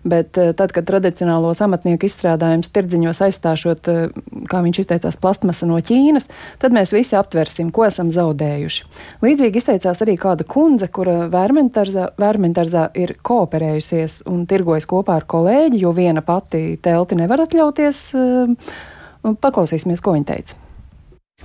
Bet 0.09 0.39
eh, 0.43 0.51
tad, 0.59 0.75
kad 0.75 0.89
tradicionālos 0.89 1.63
amatnieku 1.63 2.09
izstrādājumus 2.09 2.73
tirdziņos 2.75 3.23
aizstāšot, 3.29 3.93
eh, 3.93 4.19
kā 4.51 4.65
viņš 4.67 4.83
izteicās, 4.83 5.21
plastmasa 5.23 5.71
no 5.71 5.79
Ķīnas, 5.79 6.27
tad 6.59 6.75
mēs 6.75 6.95
visi 6.97 7.15
aptversim, 7.19 7.71
ko 7.75 7.87
esam 7.87 8.11
zaudējuši. 8.15 8.91
Līdzīgi 9.23 9.63
izteicās 9.63 10.03
arī 10.03 10.19
kāda 10.19 10.47
kundze, 10.49 10.91
kura 10.91 11.31
vērmentarzā 11.31 12.89
ir 12.99 13.15
kooperējusies 13.23 14.25
un 14.27 14.47
tirgojas 14.51 14.89
kopā 14.91 15.21
ar 15.23 15.31
kolēģi, 15.31 15.85
jo 15.87 15.95
viena 15.95 16.27
pati 16.27 16.73
telti 16.83 17.19
nevar 17.19 17.47
atļauties. 17.47 18.07
Paklausīsimies, 19.29 20.03
ko 20.03 20.19
viņa 20.19 20.35
teica. 20.35 20.65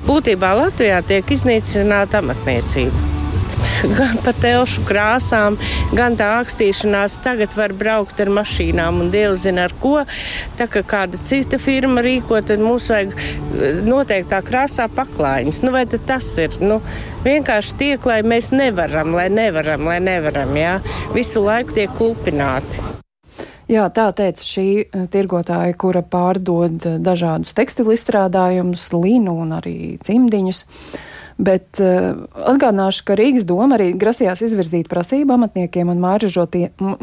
Būtībā 0.04 0.50
Latvijā 0.54 1.00
tiek 1.08 1.30
iznīcināta 1.32 2.20
amatniecība. 2.20 3.12
Gan 3.98 4.20
pa 4.24 4.32
telšu 4.36 4.84
krāsām, 4.88 5.56
gan 5.96 6.18
tā 6.20 6.28
akstīšanās. 6.42 7.16
Tagad 7.24 7.56
var 7.58 7.74
braukt 7.80 8.22
ar 8.22 8.32
mašīnām 8.36 9.00
un 9.02 9.12
dievs 9.14 9.42
zina 9.48 9.66
ar 9.70 9.76
ko. 9.82 9.96
Tā 10.60 10.68
kā 10.72 10.84
kāda 10.94 11.20
cita 11.24 11.60
firma 11.60 12.04
rīko, 12.06 12.40
tad 12.46 12.62
mums 12.64 12.90
vajag 12.94 13.16
eh, 13.18 13.80
noteiktā 13.88 14.44
krāsā 14.46 14.90
paklājiņas. 14.92 15.64
Nu, 15.66 15.74
vai 15.76 15.86
tas 15.94 16.30
ir? 16.46 16.60
Nu, 16.62 16.82
vienkārši 17.26 17.80
tiek, 17.80 18.10
lai 18.10 18.22
mēs 18.28 18.52
nevaram, 18.56 19.16
lai 19.18 19.30
nevaram, 19.34 19.88
lai 19.88 20.02
nevaram. 20.04 20.54
Jā? 20.60 20.76
Visu 21.16 21.44
laiku 21.48 21.80
tiek 21.80 21.96
klupināti. 21.98 23.03
Jā, 23.72 23.88
tā 23.96 24.10
teica 24.16 24.44
šī 24.44 24.68
eh, 24.84 25.08
tirgotāja, 25.12 25.76
kura 25.80 26.04
pārdod 26.04 26.84
eh, 26.84 27.00
dažādus 27.00 27.56
tekstilu 27.56 27.96
izstrādājumus, 27.96 28.90
linu 28.98 29.38
un 29.46 29.56
arī 29.60 29.78
cimdiņus. 30.04 30.66
Bet 31.34 31.80
uh, 31.82 32.14
atgādināšu, 32.46 33.02
ka 33.08 33.16
Rīgas 33.18 33.42
doma 33.50 33.74
arī 33.74 33.88
grasījās 33.98 34.44
izvirzīt 34.46 34.86
prasību 34.86 35.34
amatniekiem 35.34 35.90
un 35.90 35.98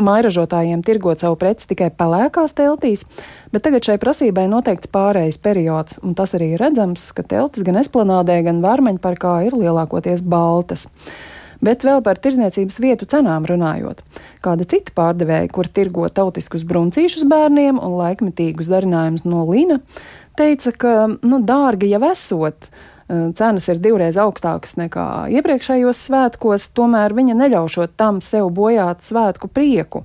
mājražotājiem 0.07 0.85
tirgot 0.87 1.25
savu 1.25 1.35
preci 1.41 1.73
tikai 1.73 1.89
pelēkās 1.91 2.55
teltīs, 2.55 3.03
bet 3.51 3.67
tagad 3.67 3.89
šai 3.89 3.99
prasībai 3.99 4.47
noteikts 4.53 4.93
pārējais 4.95 5.41
periods, 5.43 5.99
un 6.07 6.15
tas 6.15 6.37
arī 6.39 6.53
redzams, 6.63 7.09
ka 7.11 7.27
teltis 7.27 7.67
gan 7.67 7.83
esplanādē, 7.83 8.39
gan 8.47 8.63
vārmeņparkā 8.63 9.35
ir 9.49 9.59
lielākoties 9.59 10.23
baltas. 10.23 10.87
Bet 11.61 11.85
vēl 11.85 12.01
par 12.01 12.17
tirzniecības 12.17 12.79
vietu 12.81 13.09
cenām 13.09 13.45
runājot. 13.49 14.01
Kāda 14.41 14.65
cita 14.65 14.95
pārdevēja, 14.97 15.51
kur 15.53 15.69
tirgo 15.69 16.07
tautiskus 16.09 16.65
bruncīšus 16.65 17.27
bērniem 17.29 17.77
un 17.77 17.99
laikmetīgus 17.99 18.71
darinājumus 18.73 19.27
no 19.29 19.45
Lina, 19.49 19.81
teica, 20.41 20.73
ka 20.73 20.95
nu, 21.13 21.43
dārgi 21.45 21.93
jau 21.93 22.01
esot. 22.09 22.71
Cenas 23.11 23.67
ir 23.69 23.81
divreiz 23.83 24.17
augstākas 24.23 24.77
nekā 24.79 25.05
iepriekšējos 25.35 26.05
svētkos, 26.07 26.69
tomēr 26.79 27.13
viņa 27.17 27.35
neļaušot 27.41 27.97
tam 27.99 28.21
sev 28.23 28.53
bojāt 28.55 29.03
svētku 29.05 29.51
prieku. 29.51 30.05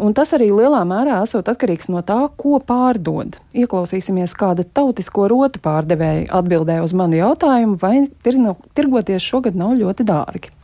Un 0.00 0.14
tas 0.16 0.30
arī 0.32 0.46
lielā 0.48 0.78
mērā 0.88 1.18
esot 1.26 1.50
atkarīgs 1.50 1.90
no 1.92 2.00
tā, 2.06 2.22
ko 2.40 2.56
pārdod. 2.64 3.34
Ieklausīsimies, 3.52 4.32
kāda 4.38 4.64
tautisko 4.64 5.26
rotu 5.28 5.60
pārdevēja 5.60 6.30
atbildēja 6.38 6.86
uz 6.86 6.94
manu 6.96 7.18
jautājumu, 7.18 7.76
vai 7.82 8.06
tirgoties 8.24 9.26
šogad 9.26 9.58
nav 9.60 9.74
ļoti 9.82 10.08
dārgi. 10.08 10.54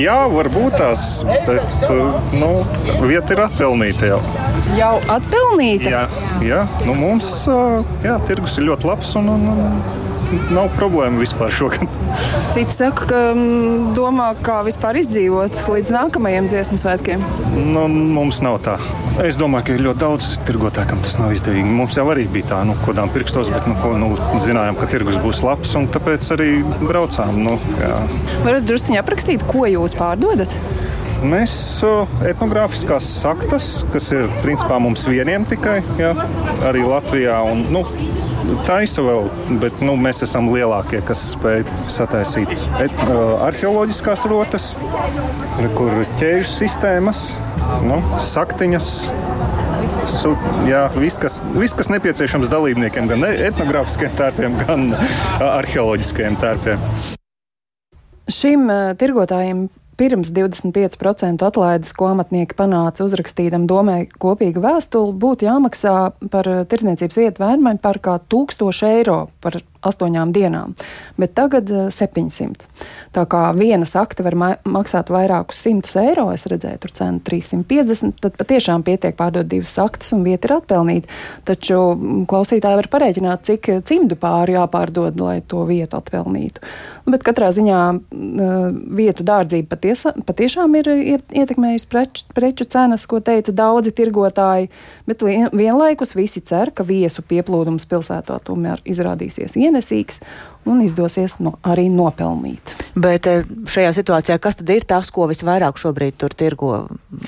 Jā, 0.00 0.16
varbūt 0.32 0.76
tās, 0.80 1.02
bet 1.26 1.82
nu, 2.38 2.50
vieta 3.02 3.34
ir 3.34 3.42
atpelnīta 3.44 4.08
jau. 4.08 4.20
Jau 4.78 4.94
atpelnīta? 5.12 5.90
Jā, 5.92 6.04
jā. 6.46 6.60
Nu, 6.86 6.94
mums 6.96 7.28
jā, 8.04 8.16
tirgus 8.28 8.56
ir 8.56 8.70
ļoti 8.70 8.88
labs 8.88 9.12
un, 9.20 9.28
un, 9.34 9.44
un 9.52 9.76
nav 10.54 10.70
problēma 10.76 11.20
vispār 11.20 11.52
šogad. 11.54 11.86
Citi 12.54 12.74
saka, 12.74 13.06
ka 13.10 13.20
mm, 13.34 13.92
domā, 13.96 14.30
kā 14.44 14.60
vispār 14.66 14.98
izdzīvot 15.00 15.58
līdz 15.70 15.92
nākamajiem 15.94 16.48
dziesmu 16.50 16.78
svētkiem. 16.80 17.22
Nu, 17.74 17.86
mums 17.90 18.40
nav 18.44 18.60
tā. 18.64 18.76
Es 19.24 19.38
domāju, 19.40 19.66
ka 19.68 19.76
ir 19.76 19.84
ļoti 19.84 20.02
daudz 20.02 20.28
tirgotāju, 20.48 20.90
kam 20.92 21.02
tas 21.04 21.16
nav 21.20 21.34
izdevīgi. 21.36 21.74
Mums 21.80 21.98
jau 21.98 22.06
arī 22.12 22.26
bija 22.30 22.52
tā, 22.54 22.60
nu, 22.68 22.76
kodām 22.84 23.12
pirkstos, 23.14 23.50
bet 23.52 23.66
nu, 23.70 23.76
ko, 23.82 23.94
nu, 24.00 24.12
zinājām, 24.42 24.78
ka 24.80 24.88
tirgus 24.90 25.18
būs 25.22 25.42
labs, 25.46 25.74
un 25.78 25.90
tāpēc 25.92 26.30
arī 26.36 26.50
braucām. 26.82 27.42
Nu, 27.44 27.58
jā. 27.82 27.98
Varat 28.46 28.66
drusciņā 28.70 29.02
aprakstīt, 29.02 29.44
ko 29.50 29.66
jūs 29.70 29.98
pārdodat? 29.98 30.54
Mēs 31.20 31.52
etnogrāfiskās 32.24 33.04
saktas, 33.20 33.66
kas 33.92 34.06
ir 34.16 34.30
principā 34.40 34.78
mums 34.80 35.02
vieniem 35.04 35.44
tikai, 35.48 35.80
jā, 36.00 36.14
arī 36.64 36.80
Latvijā. 36.86 37.34
Un, 37.44 37.66
nu, 37.74 37.82
taisa 38.64 39.04
vēl, 39.04 39.28
bet 39.60 39.82
nu, 39.84 39.98
mēs 40.00 40.22
esam 40.24 40.48
lielākie, 40.52 41.02
kas 41.06 41.20
spēj 41.34 41.66
sataisīt 41.92 42.54
et, 42.80 42.94
uh, 43.08 43.36
arheoloģiskās 43.46 44.24
rotas, 44.32 44.70
kur 45.76 45.92
ķēžu 46.20 46.48
sistēmas, 46.54 47.26
nu, 47.84 48.00
saktiņas. 48.30 48.88
Su, 50.06 50.34
jā, 50.68 50.84
viss 51.00 51.20
kas, 51.20 51.38
vis, 51.56 51.72
kas 51.76 51.88
nepieciešams 51.92 52.50
dalībniekiem, 52.52 53.08
gan 53.10 53.24
etnogrāfiskiem 53.28 54.12
tērpiem, 54.18 54.56
gan 54.64 54.90
arheoloģiskajiem 55.40 56.36
tērpiem. 56.40 56.88
Šim 58.30 58.68
tirgotājiem 59.00 59.64
pirms 60.00 60.32
25% 60.32 61.44
atlaides, 61.44 61.92
ko 61.96 62.08
amatnieki 62.14 62.56
panāca 62.56 63.04
uzrakstītam 63.04 63.66
domai 63.68 64.06
kopīgu 64.22 64.62
vēstuli, 64.64 65.16
būtu 65.20 65.48
jāmaksā 65.48 65.96
par 66.32 66.48
tirdzniecības 66.72 67.20
vietu 67.20 67.44
vērmēm 67.44 67.80
par 67.84 68.00
kā 68.00 68.16
1000 68.32 68.88
eiro 68.88 69.18
par 69.44 69.60
astoņām 69.86 70.32
dienām, 70.34 70.74
bet 71.20 71.34
tagad 71.38 71.70
700. 71.94 72.66
Tā 73.10 73.24
kā 73.26 73.40
viena 73.56 73.86
sakta 73.88 74.22
var 74.22 74.36
ma 74.38 74.50
maksāt 74.68 75.10
vairākus 75.10 75.58
simtus 75.64 75.96
eiro, 75.98 76.28
es 76.34 76.46
redzēju 76.50 76.82
tur 76.82 76.92
cenu 76.94 77.22
350, 77.26 78.20
tad 78.22 78.36
patiešām 78.38 78.84
pietiek 78.86 79.16
pārdot 79.18 79.48
divas 79.50 79.72
saktas 79.74 80.12
un 80.14 80.22
vieta 80.26 80.46
ir 80.46 80.56
atpelnīta. 80.60 81.10
Taču 81.48 81.80
klausītāji 82.30 82.78
var 82.78 82.90
pareiķināt, 82.92 83.44
cik 83.48 83.70
cimdu 83.88 84.18
pāri 84.20 84.54
jāpārdod, 84.54 85.18
lai 85.18 85.40
to 85.42 85.64
vietu 85.68 85.98
atpelnītu. 85.98 86.62
Bet 87.10 87.24
katrā 87.26 87.48
ziņā 87.56 87.80
vietu 89.00 89.26
dārdzība 89.26 89.72
patiesa, 89.72 90.12
patiešām 90.26 90.76
ir 90.78 90.90
ietekmējusi 91.40 91.88
preču, 91.90 92.26
preču 92.36 92.68
cenas, 92.70 93.08
ko 93.10 93.18
teica 93.24 93.54
daudzi 93.56 93.94
tirgotāji, 93.96 94.70
bet 95.08 95.24
vienlaikus 95.24 96.14
visi 96.14 96.44
cer, 96.46 96.70
ka 96.70 96.86
viesu 96.86 97.24
pieplūdums 97.26 97.88
pilsētā 97.90 98.38
tomēr 98.46 98.84
izrādīsies 98.86 99.56
ienesīgs 99.70 100.20
un 100.68 100.82
izdosies 100.84 101.38
no, 101.40 101.56
arī 101.64 101.88
nopelnīt. 101.92 102.76
Bet 102.98 103.28
eh, 103.30 103.44
šajā 103.46 103.94
situācijā 103.96 104.38
kas 104.42 104.60
tad 104.60 104.72
ir 104.74 104.86
tas, 104.88 105.10
ko 105.14 105.30
visvairāk 105.30 105.80
šobrīd 105.80 106.18
tur 106.20 106.36
tirgo 106.36 106.74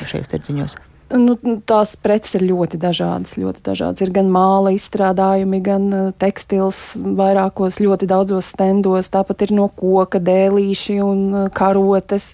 šajos 0.04 0.32
tirdziņos? 0.34 0.76
Nu, 1.12 1.35
tās 1.69 1.92
preces 2.00 2.38
ir 2.38 2.47
ļoti 2.49 2.78
dažādas, 2.81 3.35
ļoti 3.37 3.61
dažādas. 3.66 4.00
Ir 4.04 4.12
gan 4.14 4.31
māla 4.33 4.73
izstrādājumi, 4.73 5.61
gan 5.64 5.87
uh, 5.92 6.11
tekstils 6.16 6.95
vairākos 6.97 7.76
ļoti 7.83 8.09
daudzos 8.09 8.49
stendos, 8.54 9.11
tāpat 9.12 9.45
ir 9.45 9.52
no 9.57 9.69
koka 9.76 10.23
dēlīši 10.25 10.99
un 11.04 11.23
uh, 11.35 11.47
karotes. 11.52 12.31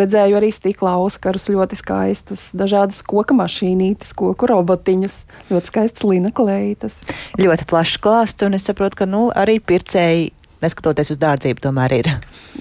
Redzēju 0.00 0.38
arī 0.40 0.52
stikla 0.54 0.96
auskarus 1.02 1.50
ļoti 1.52 1.76
skaistus, 1.82 2.48
dažādas 2.56 3.02
koka 3.04 3.36
mašīnītes, 3.36 4.14
koku 4.16 4.48
robotiņus, 4.48 5.18
ļoti 5.52 5.72
skaistas 5.74 6.08
lina 6.08 6.32
kleitas. 6.32 7.02
Ļoti 7.40 7.68
plašs 7.68 8.00
klāsts, 8.00 8.46
un 8.48 8.56
es 8.56 8.68
saprotu, 8.70 9.02
ka 9.02 9.10
nu, 9.10 9.26
arī 9.36 9.60
pircēji 9.60 10.32
neskatoties 10.62 11.12
uz 11.14 11.20
dārdzību, 11.22 11.62
tomēr 11.66 11.96
ir. 11.98 12.10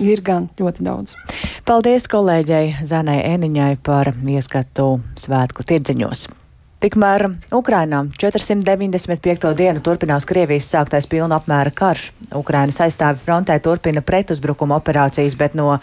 Ir 0.01 0.21
gan 0.25 0.49
ļoti 0.59 0.85
daudz. 0.87 1.15
Paldies 1.67 2.09
kolēģei 2.11 2.81
Zanai 2.89 3.21
Eniņai 3.31 3.73
par 3.85 4.13
ieskatu 4.25 4.95
svētku 5.21 5.65
tirdziņos. 5.67 6.27
Tikmēr 6.81 7.27
Ukrainā 7.53 7.99
495. 8.17 9.51
dienu 9.53 9.83
turpinās 9.85 10.25
Krievijas 10.25 10.65
sāktais 10.65 11.05
pilna 11.05 11.37
apmēra 11.37 11.69
karš. 11.77 12.07
Ukrainas 12.33 12.79
aizstāvi 12.81 13.21
frontē 13.21 13.59
turpina 13.61 14.01
pretuzbrukuma 14.01 14.79
operācijas, 14.79 15.35
bet 15.37 15.53
no 15.53 15.75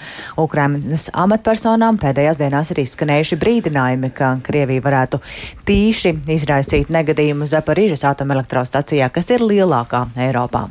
Ukrainas 0.43 1.07
amatpersonām 1.15 2.01
pēdējās 2.03 2.41
dienās 2.41 2.73
ir 2.75 2.81
izskanējuši 2.83 3.39
brīdinājumi, 3.39 4.11
ka 4.17 4.33
Krievija 4.43 4.83
varētu 4.83 5.21
tīši 5.69 6.17
izraisīt 6.35 6.91
negadījumu 6.91 7.47
Zaparīžas 7.47 8.03
atomelektrostacijā, 8.11 9.07
kas 9.15 9.31
ir 9.37 9.47
lielākā 9.47 10.03
Eiropā. 10.19 10.65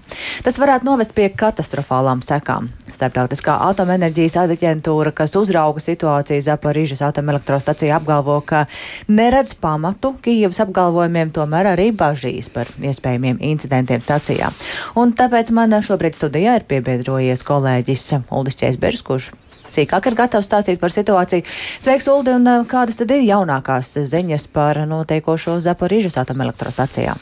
Tas 0.43 0.60
varētu 0.60 0.89
novest 0.89 1.15
pie 1.15 1.29
katastrofālām 1.31 2.25
sekām. 2.27 2.67
Starptautiskā 2.98 3.55
atomenerģijas 3.69 4.36
aģentūra, 4.43 5.15
kas 5.15 5.39
uzrauga 5.39 5.79
situāciju 5.88 6.43
Zaparīžas 6.50 7.05
atomelektrostacijā, 7.13 8.01
apgalvo, 8.01 8.41
ka 8.43 8.65
neredz 9.07 9.55
pamatu 9.55 10.16
Kijavas 10.24 10.62
apgalvojumiem, 10.63 11.31
tomēr 11.36 11.74
arī 11.74 11.89
bažīs 11.95 12.50
par 12.53 12.69
iespējamiem 12.81 13.41
incidentiem 13.53 14.03
stacijā. 14.03 14.51
Un 15.00 15.13
tāpēc 15.17 15.51
man 15.55 15.77
šobrīd 15.83 16.17
studijā 16.17 16.59
ir 16.59 16.67
piebiedrojies 16.69 17.45
kolēģis 17.47 18.07
Uldis 18.31 18.59
Čēsbergs, 18.59 19.03
kurš 19.07 19.31
sīkāk 19.71 20.09
ir 20.09 20.17
gatavs 20.17 20.47
stāstīt 20.47 20.79
par 20.81 20.93
situāciju. 20.93 21.45
Sveiks, 21.83 22.07
Uldi, 22.12 22.33
un 22.38 22.67
kādas 22.69 23.00
tad 23.00 23.12
ir 23.13 23.25
jaunākās 23.27 23.95
ziņas 24.09 24.47
par 24.55 24.79
notiekošo 24.88 25.59
Zaporīžas 25.63 26.19
atomelektrostacijā? 26.24 27.17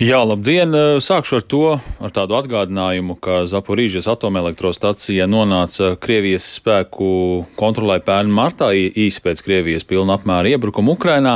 Jā, 0.00 0.20
labdien! 0.24 0.72
Sākšu 1.04 1.40
ar 1.40 1.42
to, 1.44 1.64
ar 2.00 2.12
tādu 2.16 2.38
atgādinājumu, 2.38 3.18
ka 3.20 3.42
Zaporīžas 3.50 4.08
atomelektrostacija 4.08 5.26
nonāca 5.28 5.92
Krievijas 6.00 6.46
spēku 6.56 7.10
kontrolē 7.58 7.98
pērn 8.04 8.32
martā 8.32 8.70
īsi 8.72 9.20
pēc 9.20 9.44
Krievijas 9.44 9.84
pilna 9.84 10.16
apmēra 10.16 10.54
iebrukuma 10.54 10.96
Ukrainā. 10.96 11.34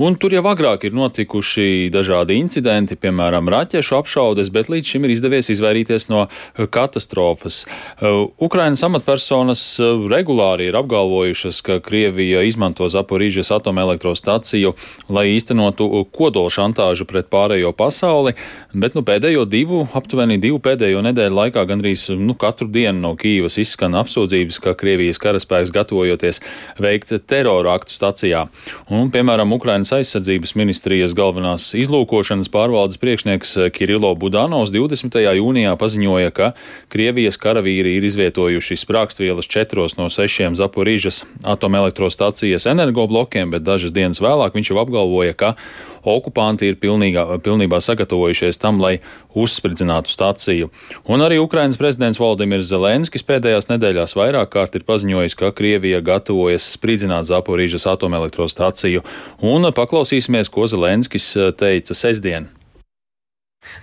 Un 0.00 0.16
tur 0.16 0.32
jau 0.32 0.42
agrāk 0.48 0.86
ir 0.86 0.94
notikuši 0.96 1.90
dažādi 1.92 2.38
incidenti, 2.40 2.96
piemēram, 2.96 3.48
raķešu 3.52 3.96
apšaudes, 3.98 4.48
bet 4.52 4.70
līdz 4.72 4.88
šim 4.94 5.06
ir 5.06 5.14
izdevies 5.14 5.50
izvairīties 5.52 6.08
no 6.12 6.24
eh, 6.28 6.66
katastrofas. 6.70 7.62
Eh, 7.64 8.06
Ukrainas 8.42 8.82
amatpersonas 8.86 9.62
eh, 9.80 10.06
regulāri 10.12 10.70
ir 10.70 10.78
apgalvojušas, 10.80 11.60
ka 11.66 11.80
Krievija 11.84 12.42
izmanto 12.46 12.88
Zaporīžas 12.92 13.52
atomelektrostaciju, 13.58 14.74
lai 15.12 15.26
īstenotu 15.34 15.88
kodola 16.14 16.52
šantāžu 16.52 17.06
pret 17.08 17.28
pārējo 17.32 17.74
pasauli, 17.76 18.34
bet 18.72 18.96
nu, 18.96 19.04
pēdējo 19.06 19.44
divu, 19.48 19.84
aptuveni 19.92 20.38
divu 20.40 20.60
pēdējo 20.62 21.02
nedēļu 21.08 21.38
laikā 21.40 21.66
gandrīz 21.68 22.08
nu, 22.16 22.36
katru 22.38 22.70
dienu 22.72 23.00
no 23.02 23.12
Kīvas 23.18 23.58
izskan 23.60 23.96
apsūdzības, 24.00 24.60
ka 24.62 24.76
Krievijas 24.78 25.20
karaspēks 25.22 25.72
gatavojoties 25.74 26.40
veikt 26.80 27.12
terora 27.28 27.76
aktu 27.76 27.92
stacijā. 27.94 28.46
Un, 28.92 29.10
piemēram, 29.12 29.52
Ukrainas 29.56 29.81
Ukrainas 29.82 29.98
aizsardzības 29.98 30.52
ministrijas 30.54 31.14
galvenās 31.18 31.64
izlūkošanas 31.74 32.46
pārvaldes 32.54 33.00
priekšnieks 33.02 33.56
Kirilo 33.74 34.12
Budanovs 34.14 34.70
20. 34.70 35.18
jūnijā 35.18 35.72
paziņoja, 35.74 36.30
ka 36.30 36.52
Krievijas 36.86 37.34
karavīri 37.42 37.96
ir 37.98 38.06
izvietojuši 38.06 38.78
sprākstvielas 38.78 39.50
četros 39.50 39.98
no 39.98 40.06
sešiem 40.06 40.54
Zaporīžas 40.54 41.24
atomelektrostacijas 41.42 42.68
energoblokiem, 42.70 43.50
bet 43.50 43.66
dažas 43.66 43.90
dienas 43.90 44.22
vēlāk 44.22 44.54
viņš 44.54 44.70
jau 44.70 44.78
apgalvoja, 44.84 45.34
ka 45.34 45.56
okupanti 46.02 46.66
ir 46.70 46.78
pilnīgā, 46.82 47.24
pilnībā 47.42 47.78
sagatavojušies 47.82 48.58
tam, 48.62 48.80
lai 48.82 48.98
uzspridzinātu 49.38 50.10
staciju. 50.12 50.70
Un 51.08 51.22
arī 51.24 51.38
Ukrainas 51.40 51.78
prezidents 51.80 52.20
Valdimirs 52.20 52.68
Zelenskis 52.68 53.24
pēdējās 53.26 53.70
nedēļās 53.70 54.16
vairāk 54.18 54.50
kārt 54.52 54.76
ir 54.76 54.86
paziņojis, 54.88 55.36
ka 55.38 55.52
Krievija 55.56 56.02
gatavojas 56.04 56.66
spridzināt 56.74 57.28
Zaporīžas 57.30 57.86
atomelektrostaciju. 57.94 59.04
Un 59.46 59.66
paklausīsimies, 59.71 60.49
ko 60.49 60.67
Zelenskis 60.67 61.35
eh, 61.35 61.51
teica 61.51 61.93
sestdien. 61.93 62.47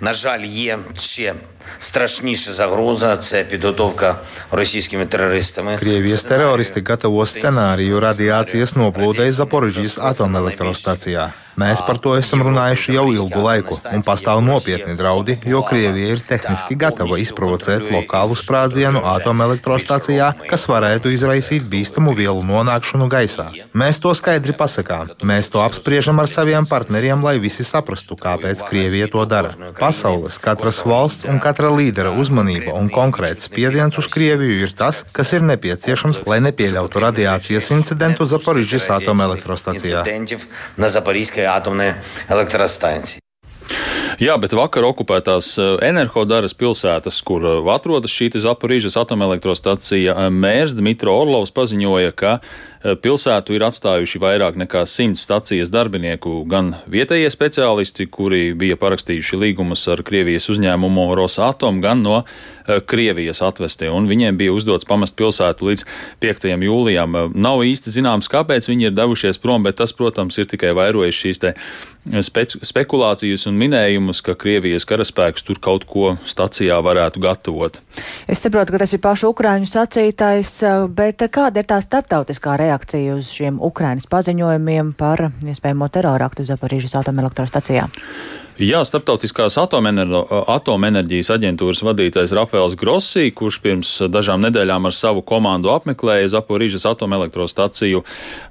На 0.01 0.15
жаль, 0.15 0.41
є 0.41 0.79
ще 0.99 1.35
страшніша 1.79 2.53
загроза 2.53 3.17
це 3.17 3.45
підготовка 3.45 4.17
російськими 4.51 5.07
терористами. 5.07 5.77
Krievijas 5.77 6.25
teroristi 6.25 6.81
gatavo 6.81 7.25
scenāriju 7.25 8.01
radiācijas 8.01 8.75
noplūdei 8.77 9.31
Zaporižģijas 9.31 9.99
atomelektrostacijā. 10.11 11.33
Mēs 11.60 11.82
par 11.84 11.98
to 12.00 12.14
esam 12.16 12.44
runājuši 12.46 12.94
jau 12.96 13.06
ilgu 13.12 13.42
laiku, 13.44 13.76
un 13.92 14.04
pastāv 14.06 14.40
nopietni 14.46 14.94
draudi, 15.00 15.36
jo 15.52 15.60
Krievija 15.68 16.14
ir 16.16 16.22
tehniski 16.24 16.78
gatava 16.80 17.18
izprovocēt 17.20 17.90
lokālu 17.92 18.38
sprādzienu 18.40 19.02
atomelektrostacijā, 19.14 20.30
kas 20.48 20.64
varētu 20.72 21.12
izraisīt 21.12 21.66
bīstamu 21.72 22.14
vielu 22.16 22.46
nonākšanu 22.48 23.10
gaisā. 23.12 23.50
Mēs 23.76 24.00
to 24.00 24.14
skaidri 24.16 24.56
pasakām. 24.56 25.12
Mēs 25.28 25.52
to 25.52 25.60
apspriežam 25.64 26.22
ar 26.24 26.32
saviem 26.32 26.68
partneriem, 26.70 27.26
lai 27.26 27.36
visi 27.44 27.66
saprastu, 27.68 28.16
kāpēc 28.20 28.64
Krievija 28.70 29.10
to 29.12 29.26
dara. 29.28 29.52
Pasaules, 29.80 30.40
katras 30.40 30.80
valsts 30.88 31.28
un 31.28 31.42
katra 31.44 31.74
līdera 31.76 32.16
uzmanība 32.24 32.78
un 32.80 32.88
konkrēts 32.94 33.50
spiediens 33.50 34.00
uz 34.00 34.08
Krieviju 34.08 34.62
ir 34.64 34.78
tas, 34.80 35.04
kas 35.12 35.36
ir 35.36 35.44
nepieciešams, 35.50 36.24
lai 36.30 36.40
nepieļautu 36.48 37.04
radiācijas 37.04 37.70
incidentu 37.76 38.30
Zaporižģijas 38.32 38.90
atomelektrostacijā 39.02 40.06
Інцидентів 41.49 41.49
на 41.49 41.49
Запорізькій 41.49 41.49
атомній 41.49 41.95
електростанції. 42.29 43.21
Jā, 44.21 44.37
bet 44.39 44.53
vakar 44.55 44.85
okupētās 44.87 45.57
energodaras 45.83 46.55
pilsētas, 46.55 47.17
kur 47.27 47.43
atrodas 47.75 48.13
šī 48.15 48.29
Zaporīžas 48.39 48.95
atomelektrostacija, 49.01 50.15
mērs 50.31 50.71
Dmitro 50.77 51.17
Orlovs 51.19 51.51
paziņoja, 51.51 52.13
ka 52.15 52.39
pilsētu 52.84 53.56
ir 53.58 53.66
atstājuši 53.68 54.22
vairāk 54.24 54.60
nekā 54.60 54.86
simts 54.88 55.26
stacijas 55.28 55.72
darbinieku, 55.74 56.46
gan 56.50 56.76
vietējie 56.88 57.30
speciālisti, 57.34 58.08
kuri 58.08 58.54
bija 58.58 58.78
parakstījuši 58.80 59.42
līgumus 59.42 59.84
ar 59.92 60.04
Krievijas 60.08 60.48
uzņēmumu 60.54 61.10
Rosatom, 61.20 61.82
gan 61.84 62.06
no 62.06 62.24
Krievijas 62.86 63.42
atvestie, 63.42 63.90
un 63.90 64.08
viņiem 64.10 64.38
bija 64.38 64.54
uzdots 64.54 64.86
pamest 64.86 65.16
pilsētu 65.18 65.72
līdz 65.72 65.86
5. 66.22 66.50
jūlijam. 66.70 67.16
Nav 67.34 67.64
īsti 67.66 67.94
zināms, 67.96 68.30
kāpēc 68.32 68.70
viņi 68.70 68.92
ir 68.92 68.98
devušies 68.98 69.42
prom, 69.42 69.66
bet 69.66 69.80
tas, 69.82 69.94
protams, 69.96 70.38
ir 70.38 70.48
tikai 70.52 70.76
vairojis 70.78 71.18
šīs 71.18 71.42
te 71.42 71.56
spec 72.26 72.56
spekulācijas 72.66 73.48
un 73.50 73.58
minējumus, 73.60 74.22
ka 74.26 74.38
Krievijas 74.40 74.86
karaspēks 74.90 75.46
tur 75.46 75.60
kaut 75.62 75.86
ko 75.90 76.14
stacijā 76.30 76.78
varētu 76.86 77.22
gatavot. 77.26 77.82
Es 78.30 78.46
saprotu, 78.46 78.76
ka 78.76 78.84
tas 78.86 78.94
ir 78.96 79.02
pašu 79.04 79.34
Ukrāņu 79.34 79.70
sacītais, 79.70 80.54
bet 80.96 81.26
kāda 81.34 81.64
ir 81.64 81.70
tā 81.70 81.82
starptautiskā 81.84 82.56
reakcija 82.70 83.18
uz 83.18 83.32
šiem 83.34 83.58
Ukrainas 83.66 84.06
paziņojumiem 84.10 84.94
par 85.00 85.30
iespējamo 85.42 85.90
teroraktu 85.94 86.46
Zaparīžas 86.46 86.96
atomelektrostacijā? 87.02 87.88
Jā, 88.60 88.82
Startautiskās 88.84 89.56
atomenerģijas 89.56 91.30
aģentūras 91.32 91.80
vadītājs 91.80 92.34
Rafaels 92.36 92.74
Grossī, 92.76 93.30
kurš 93.32 93.58
pirms 93.64 93.92
dažām 94.12 94.42
nedēļām 94.44 94.90
ar 94.90 94.96
savu 94.98 95.22
komandu 95.24 95.70
apmeklēja 95.72 96.28
Zaporīžas 96.34 96.84
atomelektrostaciju, 96.90 98.02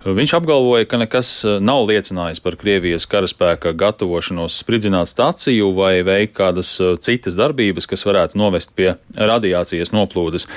viņš 0.06 0.32
apgalvoja, 0.38 0.86
ka 0.88 1.02
nekas 1.02 1.32
nav 1.60 1.84
liecinājis 1.90 2.40
par 2.40 2.56
Krievijas 2.56 3.04
karaspēka 3.04 3.74
gatavošanos 3.76 4.56
spridzināt 4.62 5.10
staciju 5.12 5.74
vai 5.76 5.98
veikt 6.08 6.32
kādas 6.40 6.72
citas 7.04 7.36
darbības, 7.36 7.90
kas 7.92 8.06
varētu 8.08 8.40
novest 8.40 8.72
pie 8.72 8.94
radiācijas 9.12 9.92
noplūdes. 9.92 10.48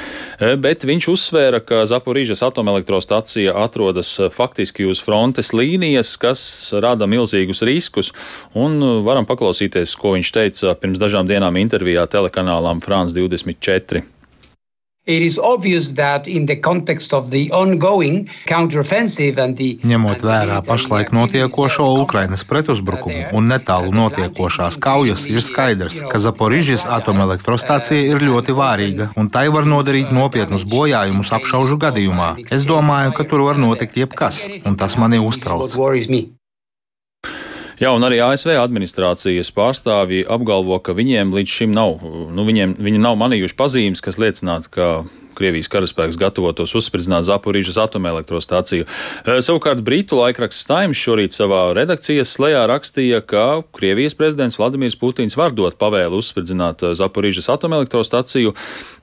Bet 0.63 0.87
viņš 0.87 1.09
uzsvēra, 1.11 1.59
ka 1.59 1.81
Zaporīžas 1.91 2.45
atomelektrostacija 2.47 3.57
atrodas 3.65 4.15
faktiski 4.31 4.87
uz 4.87 5.03
frontes 5.03 5.51
līnijas, 5.51 6.15
kas 6.15 6.47
rada 6.71 7.03
milzīgus 7.03 7.65
riskus, 7.67 8.15
un 8.55 8.79
varam 9.03 9.27
paklausīties 9.27 9.39
paklausīties, 9.41 9.97
ko 9.97 10.15
viņš 10.15 10.31
teica 10.37 10.77
pirms 10.77 11.01
dažām 11.01 11.25
dienām 11.25 11.57
intervijā 11.57 12.05
telekanālām 12.05 12.81
France 12.81 13.17
24. 13.17 14.03
Ņemot 19.81 20.21
vērā 20.21 20.59
pašlaik 20.61 21.09
notiekošo 21.09 21.87
Ukrainas 22.03 22.43
pretuzbrukumu 22.45 23.31
un 23.33 23.49
netālu 23.49 23.89
notiekošās 23.97 24.77
kaujas, 24.77 25.25
ir 25.25 25.41
skaidrs, 25.41 26.03
ka 26.05 26.21
Zaporižas 26.21 26.85
atomelektrostacija 26.85 28.13
ir 28.13 28.21
ļoti 28.21 28.53
vārīga 28.53 29.07
un 29.17 29.31
tai 29.33 29.47
var 29.49 29.65
nodarīt 29.65 30.13
nopietnus 30.13 30.67
bojājumus 30.69 31.33
apšaužu 31.33 31.79
gadījumā. 31.81 32.35
Es 32.53 32.69
domāju, 32.69 33.15
ka 33.17 33.25
tur 33.25 33.47
var 33.49 33.57
notikt 33.57 33.97
jebkas, 33.97 34.43
un 34.61 34.77
tas 34.77 34.99
mani 35.01 35.17
uztrauc. 35.17 35.73
Jā, 37.81 37.89
un 37.97 38.03
arī 38.05 38.19
ASV 38.21 38.51
administrācijas 38.61 39.49
pārstāvji 39.57 40.27
apgalvo, 40.29 40.77
ka 40.85 40.93
viņiem 40.93 41.31
līdz 41.33 41.49
šim 41.49 41.71
nav, 41.73 42.03
nu, 42.29 42.45
viņiem, 42.45 42.75
viņi 42.77 42.99
nav 43.01 43.15
manījuši 43.17 43.57
pazīmes, 43.57 44.03
kas 44.05 44.19
liecinātu, 44.21 44.69
ka 44.69 44.89
Krievijas 45.37 45.69
karaspēks 45.71 46.19
gatavotos 46.19 46.73
uzspridzināt 46.77 47.25
Zaporīžas 47.27 47.79
atomelektrostāciju. 47.81 48.87
Savukārt 49.43 49.83
Britu 49.85 50.19
laikraksts 50.19 50.67
Times 50.69 50.99
šorīt 50.99 51.35
savā 51.35 51.63
redakcijas 51.77 52.33
slēgā 52.35 52.65
rakstīja, 52.69 53.21
ka 53.25 53.45
Krievijas 53.77 54.15
prezidents 54.17 54.59
Vladimirs 54.59 54.97
Putins 54.99 55.37
var 55.39 55.55
dot 55.55 55.77
pavēlu 55.81 56.19
uzspridzināt 56.21 56.83
Zaporīžas 56.99 57.49
atomelektrostāciju, 57.55 58.53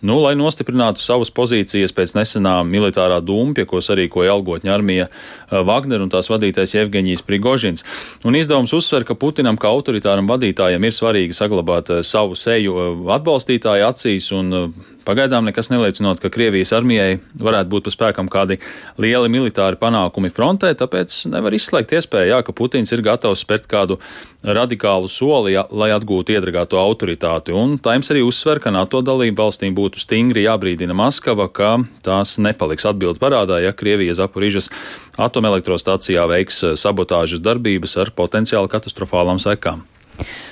nu, 0.07 0.19
lai 0.23 0.35
nostiprinātu 0.39 1.03
savas 1.05 1.33
pozīcijas 1.35 1.95
pēc 1.97 2.15
nesenā 2.19 2.59
militārā 2.69 3.21
dumpja, 3.25 3.67
ko 3.69 3.83
sarīkoja 3.85 4.35
algotņa 4.37 4.75
armija 4.75 5.09
Wagner 5.51 6.05
un 6.05 6.13
tās 6.13 6.31
vadītais 6.31 6.77
Evgeņijs 6.85 7.25
Prigožins. 7.27 7.87
Un 8.29 8.39
izdevums 8.39 8.75
uzsver, 8.77 9.07
ka 9.09 9.17
Putinam 9.19 9.59
kā 9.59 9.73
autoritāram 9.73 10.29
vadītājam 10.31 10.85
ir 10.85 10.95
svarīgi 10.95 11.37
saglabāt 11.37 11.91
savu 12.07 12.39
seju 12.39 13.09
atbalstītāju 13.17 13.89
acīs 13.89 14.31
un 14.37 14.73
Pagaidām 15.09 15.47
nekas 15.49 15.71
neliecinot, 15.73 16.19
ka 16.21 16.28
Krievijas 16.33 16.73
armijai 16.77 17.19
varētu 17.39 17.73
būt 17.73 17.87
pa 17.89 17.93
spēkam 17.95 18.31
kādi 18.33 18.59
lieli 19.01 19.31
militāri 19.33 19.79
panākumi 19.81 20.31
frontē, 20.35 20.71
tāpēc 20.79 21.21
nevar 21.33 21.57
izslēgt 21.57 21.95
iespēju, 21.99 22.31
jā, 22.33 22.39
ka 22.47 22.55
Putins 22.57 22.93
ir 22.95 23.03
gatavs 23.07 23.45
spērt 23.45 23.69
kādu 23.71 23.99
radikālu 24.45 25.11
soli, 25.11 25.55
jā, 25.57 25.67
lai 25.71 25.91
atgūtu 25.97 26.37
iedragāto 26.37 26.81
autoritāti. 26.81 27.55
Un 27.57 27.77
Times 27.83 28.11
arī 28.13 28.23
uzsver, 28.27 28.63
ka 28.63 28.73
NATO 28.75 29.03
dalību 29.05 29.39
valstīm 29.43 29.77
būtu 29.77 30.03
stingri 30.03 30.47
jābrīdina 30.47 30.97
Maskava, 30.97 31.49
ka 31.53 31.77
tās 32.07 32.37
nepaliks 32.43 32.89
atbildi 32.89 33.23
parādā, 33.23 33.61
ja 33.65 33.75
Krievija 33.77 34.17
Zaporīžas 34.19 34.71
atomelektrostacijā 35.19 36.27
veiks 36.31 36.65
sabotāžas 36.79 37.43
darbības 37.45 37.99
ar 38.03 38.15
potenciāli 38.17 38.71
katastrofālām 38.73 39.43
sekām. 39.43 39.87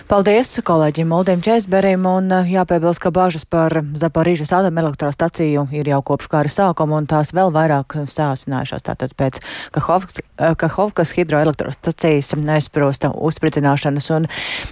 Paldies 0.06 0.52
kolēģim 0.62 1.08
Moldim 1.10 1.40
Čēsberim 1.42 2.04
un 2.06 2.28
eh, 2.30 2.50
jāpiebilst, 2.54 3.00
ka 3.02 3.10
bažas 3.10 3.42
par 3.42 3.74
Zaparīžas 3.98 4.52
atomelektrostaciju 4.54 5.64
ir 5.74 5.88
jau 5.90 5.98
kopš 6.06 6.28
kara 6.30 6.52
sākuma 6.52 7.00
un 7.00 7.08
tās 7.10 7.32
vēl 7.34 7.50
vairāk 7.50 7.96
sāsinājušās 8.12 8.86
tātad 8.86 9.16
pēc 9.18 9.40
Kahovkas, 9.74 10.20
eh, 10.22 10.54
Kahovkas 10.60 11.10
hidroelektrostacijas 11.16 12.36
aizsprosta 12.38 13.10
uzspridzināšanas. 13.18 14.06
Un, 14.14 14.28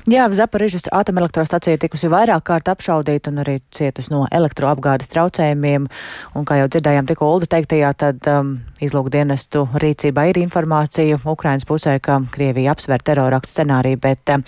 jā, 0.07 0.29
Zaparīžas 0.39 0.87
atomelektrostacija 0.95 1.83
tikusi 1.83 2.13
vairāk 2.15 2.47
kārt 2.53 2.71
apšaudīta 2.71 3.35
un 3.35 3.43
arī 3.43 3.57
cietus 3.75 4.13
no 4.15 4.29
elektroapgādes 4.31 5.11
traucējumiem. 5.11 5.91
Un, 6.39 6.47
kā 6.47 6.61
jau 6.63 6.71
dzirdējām 6.71 7.11
tikko 7.11 7.33
Ulda 7.35 7.51
teiktajā, 7.57 7.91
tad 7.99 8.31
um, 8.31 8.55
izlūkdienestu 8.79 9.67
rīcībā 9.83 10.29
ir 10.31 10.45
informācija 10.45 11.19
Ukrainas 11.27 11.67
pusē, 11.67 11.99
ka 11.99 12.21
Krievija 12.31 12.79
apsver 12.79 13.03
teroraktu 13.03 13.51
scenāriju, 13.51 13.99
bet 14.07 14.37
um, 14.37 14.47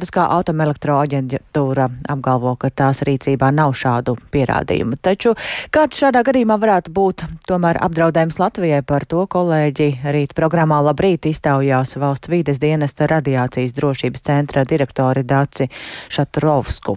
Startautiskā 0.00 0.30
atomelektroaģentūra 0.40 1.84
apgalvo, 2.08 2.54
ka 2.56 2.70
tās 2.72 3.02
rīcībā 3.04 3.50
nav 3.52 3.74
šādu 3.76 4.14
pierādījumu. 4.32 4.96
Taču 4.96 5.34
kāds 5.76 6.00
šādā 6.00 6.22
gadījumā 6.24 6.56
varētu 6.62 6.94
būt 6.96 7.26
tomēr 7.44 7.76
apdraudējums 7.84 8.40
Latvijai 8.40 8.80
par 8.80 9.04
to 9.04 9.26
kolēģi 9.28 9.90
rīt 10.16 10.32
programmā 10.32 10.80
Labrīt 10.88 11.28
iztaujās 11.28 11.98
valsts 12.00 12.32
vīdes 12.32 12.62
dienesta 12.62 13.10
radiācijas 13.12 13.76
drošības 13.76 14.24
centra 14.24 14.64
direktori 14.64 15.20
Daci 15.20 15.68
Šatrovsku. 16.08 16.96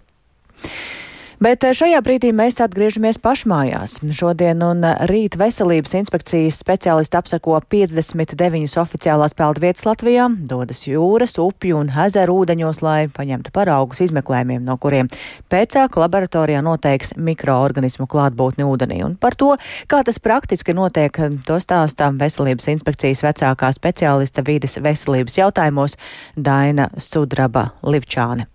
Bet 1.41 1.63
eh, 1.65 1.74
šajā 1.74 2.00
brīdī 2.06 2.30
mēs 2.36 2.60
atgriežamies 2.63 3.17
pašmājās. 3.24 3.98
Šodien 4.13 4.62
un 4.65 4.84
eh, 4.86 5.04
rīt 5.10 5.38
veselības 5.39 5.96
inspekcijas 5.98 6.60
speciālisti 6.62 7.17
apsako 7.17 7.60
59 7.74 8.78
oficiālās 8.82 9.36
peldvietas 9.38 9.88
Latvijā, 9.88 10.28
dodas 10.50 10.84
jūras, 10.86 11.36
upju 11.41 11.80
un 11.82 11.91
ezeru 12.06 12.38
ūdeņos, 12.43 12.84
lai 12.86 13.08
paņemtu 13.13 13.54
paraugus 13.56 14.04
izmeklējumiem, 14.06 14.63
no 14.67 14.78
kuriem 14.82 15.10
pēcāk 15.54 15.98
laboratorijā 16.04 16.62
noteiks 16.65 17.15
mikroorganismu 17.17 18.08
klātbūtni 18.10 18.67
ūdenī. 18.67 19.02
Un 19.08 19.17
par 19.17 19.38
to, 19.39 19.56
kā 19.89 20.04
tas 20.06 20.22
praktiski 20.24 20.76
notiek, 20.78 21.17
to 21.48 21.60
stāstā 21.62 22.12
veselības 22.19 22.69
inspekcijas 22.76 23.26
vecākā 23.26 23.74
speciālista 23.76 24.46
vides 24.46 24.78
veselības 24.84 25.39
jautājumos 25.41 25.98
Daina 26.38 26.91
Sudraba 27.02 27.72
Livčāne. 27.84 28.53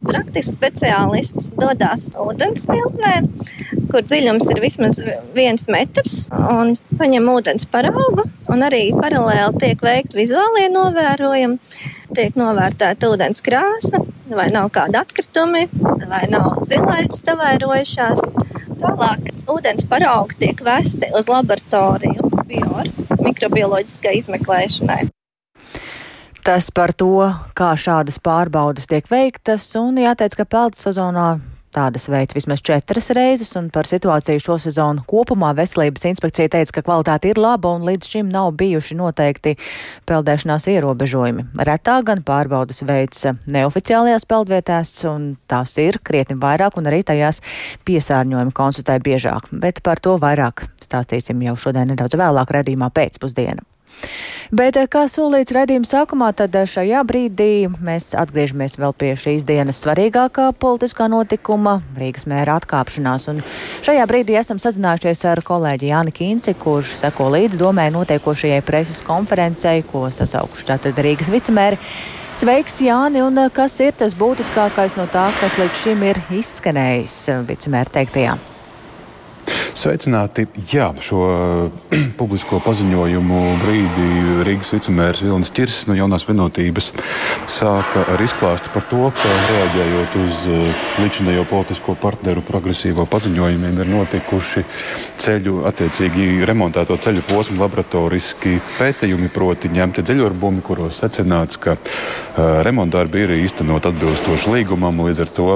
Praktisks 0.00 0.54
speciālists 0.56 1.50
dodas 1.60 2.06
ūdens 2.16 2.62
tilpnē, 2.64 3.18
kur 3.92 4.00
dziļums 4.00 4.46
ir 4.54 4.62
vismaz 4.64 5.00
viens 5.34 5.66
metrs, 5.68 6.14
un 6.32 6.72
paņem 6.96 7.28
ūdens 7.28 7.68
paraugu, 7.68 8.24
arī 8.48 8.80
paralēli 8.96 9.60
tiek 9.60 9.84
veikt 9.84 10.16
vizuālie 10.16 10.70
novērojumi, 10.72 11.60
tiek 12.16 12.40
novērtēta 12.40 13.12
ūdens 13.12 13.44
krāsa, 13.44 14.00
vai 14.32 14.48
nav 14.56 14.72
kāda 14.72 15.04
atkritumi, 15.04 15.66
vai 16.08 16.24
nav 16.32 16.62
zilaitas 16.64 17.20
savairojušās. 17.26 18.24
Tālāk 18.80 19.32
ūdens 19.52 19.84
paraugi 19.84 20.40
tiek 20.46 20.64
vesti 20.64 21.12
uz 21.12 21.28
laboratoriju 21.28 22.32
bio 22.48 22.88
mikrobioloģiskai 23.20 24.16
izmeklēšanai. 24.24 25.02
Tas 26.44 26.70
par 26.72 26.94
to, 26.96 27.28
kā 27.54 27.74
šādas 27.76 28.16
pārbaudas 28.22 28.88
tiek 28.90 29.06
veiktas, 29.10 29.68
un 29.78 30.00
jāteic, 30.00 30.38
ka 30.40 30.48
peldu 30.48 30.80
sezonā 30.80 31.34
Tādas 31.70 32.08
veids 32.10 32.34
vismaz 32.34 32.58
četras 32.66 33.12
reizes, 33.14 33.52
un 33.54 33.68
par 33.70 33.86
situāciju 33.86 34.42
šo 34.42 34.56
sezonu 34.58 35.04
kopumā 35.06 35.52
veselības 35.54 36.08
inspekcija 36.10 36.50
teica, 36.50 36.74
ka 36.74 36.82
kvalitāte 36.88 37.30
ir 37.30 37.38
laba 37.38 37.70
un 37.76 37.86
līdz 37.86 38.10
šim 38.10 38.32
nav 38.32 38.50
bijuši 38.58 38.98
noteikti 38.98 39.54
peldēšanās 40.10 40.66
ierobežojumi. 40.74 41.46
Retāk 41.70 42.10
gan 42.10 42.26
pārbaudas 42.26 42.82
veids 42.82 43.22
neoficiālajās 43.46 44.26
peldvietās, 44.26 44.96
un 45.06 45.36
tās 45.46 45.78
ir 45.78 46.02
krietni 46.02 46.40
vairāk, 46.42 46.74
un 46.74 46.90
arī 46.90 47.04
tajās 47.06 47.38
piesārņojumi 47.86 48.56
konsultē 48.56 48.98
biežāk. 49.06 49.52
Bet 49.54 49.84
par 49.86 50.02
to 50.02 50.18
vairāk 50.18 50.66
stāstīsim 50.82 51.46
jau 51.46 51.54
šodien 51.68 51.94
nedaudz 51.94 52.18
vēlāk 52.18 52.50
redzījumā 52.58 52.90
pēcpusdienā. 52.98 53.69
Bet, 54.50 54.74
eh, 54.74 54.88
kā 54.90 55.04
solīts 55.06 55.54
redzījuma 55.54 55.86
sākumā, 55.86 56.32
tad 56.34 56.56
eh, 56.58 56.66
šajā 56.66 57.04
brīdī 57.06 57.68
mēs 57.86 58.10
atgriežamies 58.18 58.74
vēl 58.82 58.94
pie 58.98 59.12
šīs 59.14 59.44
dienas 59.46 59.78
svarīgākā 59.84 60.48
politiskā 60.58 61.06
notikuma- 61.06 61.76
Rīgas 62.00 62.26
mēra 62.26 62.58
atkāpšanās. 62.58 63.28
Un 63.30 63.44
šajā 63.86 64.08
brīdī 64.10 64.34
esam 64.40 64.58
sazinājušies 64.58 65.24
ar 65.30 65.44
kolēģi 65.46 65.92
Jāni 65.92 66.10
Kīnci, 66.10 66.58
kurš 66.58 66.98
seko 66.98 67.30
līdz 67.30 67.62
domē 67.62 67.86
notiekošajai 67.94 68.62
preses 68.66 69.00
konferencei, 69.06 69.84
ko 69.86 70.08
sasaukuši 70.10 70.66
tātad 70.66 70.98
Rīgas 70.98 71.30
vicemēri. 71.30 71.78
Sveiks, 72.34 72.82
Jāni, 72.82 73.22
un 73.22 73.38
eh, 73.38 73.50
kas 73.54 73.78
ir 73.78 73.92
tas 73.92 74.18
būtiskākais 74.18 74.98
no 74.98 75.06
tā, 75.06 75.30
kas 75.38 75.54
līdz 75.62 75.84
šim 75.84 76.08
ir 76.10 76.18
izskanējis 76.42 77.46
vicemēra 77.46 78.00
teiktajā? 78.00 78.40
Sveicināti! 79.74 80.46
Jā, 80.72 80.90
šo 81.02 81.20
publisko 82.20 82.58
paziņojumu 82.64 83.40
brīdī 83.62 84.08
Rīgas 84.46 84.72
vicemērs 84.74 85.22
Vilnis 85.22 85.52
Čirsis 85.54 85.86
no 85.86 85.94
jaunās 85.98 86.26
vienotības 86.28 86.90
sāka 87.50 88.04
ar 88.12 88.22
izklāstu 88.24 88.72
par 88.74 88.84
to, 88.90 89.08
ka 89.14 89.32
reaģējot 89.50 90.16
uz 90.24 90.44
eh, 90.50 90.84
līdzinējo 91.02 91.46
politisko 91.50 91.96
partneru 92.02 92.42
progresīvo 92.46 93.06
paziņojumiem 93.10 93.80
ir 93.84 93.92
notikuši 93.94 94.64
ceļu, 95.22 95.60
attiecīgi 95.70 96.46
remontēto 96.48 96.98
ceļu 97.00 97.26
posmu 97.30 97.60
laboratoriski 97.62 98.58
pētījumi, 98.78 99.30
proti 99.34 99.70
ņemti 99.72 100.06
dziļurbumi, 100.06 100.64
kuros 100.66 100.98
secināts, 101.02 101.60
ka 101.60 101.76
uh, 101.76 102.60
remontdarbi 102.66 103.26
ir 103.26 103.36
īstenot 103.40 103.86
atbilstoši 103.90 104.56
līgumam, 104.56 105.04
līdz 105.06 105.26
ar 105.26 105.36
to 105.36 105.50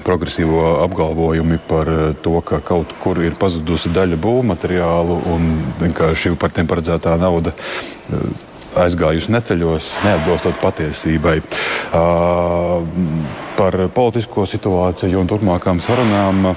progresīvo 0.00 0.62
apgalvojumi 0.84 1.58
par 1.68 1.90
eh, 1.90 2.14
to, 2.24 2.38
ka 2.40 2.62
kaut 2.64 2.94
kur 3.02 3.20
ir 3.22 3.36
pazudusi 3.40 3.92
daļa 3.92 4.18
būvmateriālu 4.22 5.18
un 5.34 5.52
vienkārši 5.82 6.34
par 6.40 6.54
tiem 6.54 6.70
paredzētā 6.70 7.18
nauda 7.20 7.52
eh, 7.52 8.48
aizgājusi 8.82 9.32
neceļos, 9.34 9.92
neatbilstot 10.00 10.56
patiesībai. 10.62 11.34
Uh, 11.92 12.80
par 13.58 13.76
politisko 13.92 14.46
situāciju 14.48 15.20
un 15.20 15.28
turpmākām 15.28 15.82
sarunām. 15.84 16.54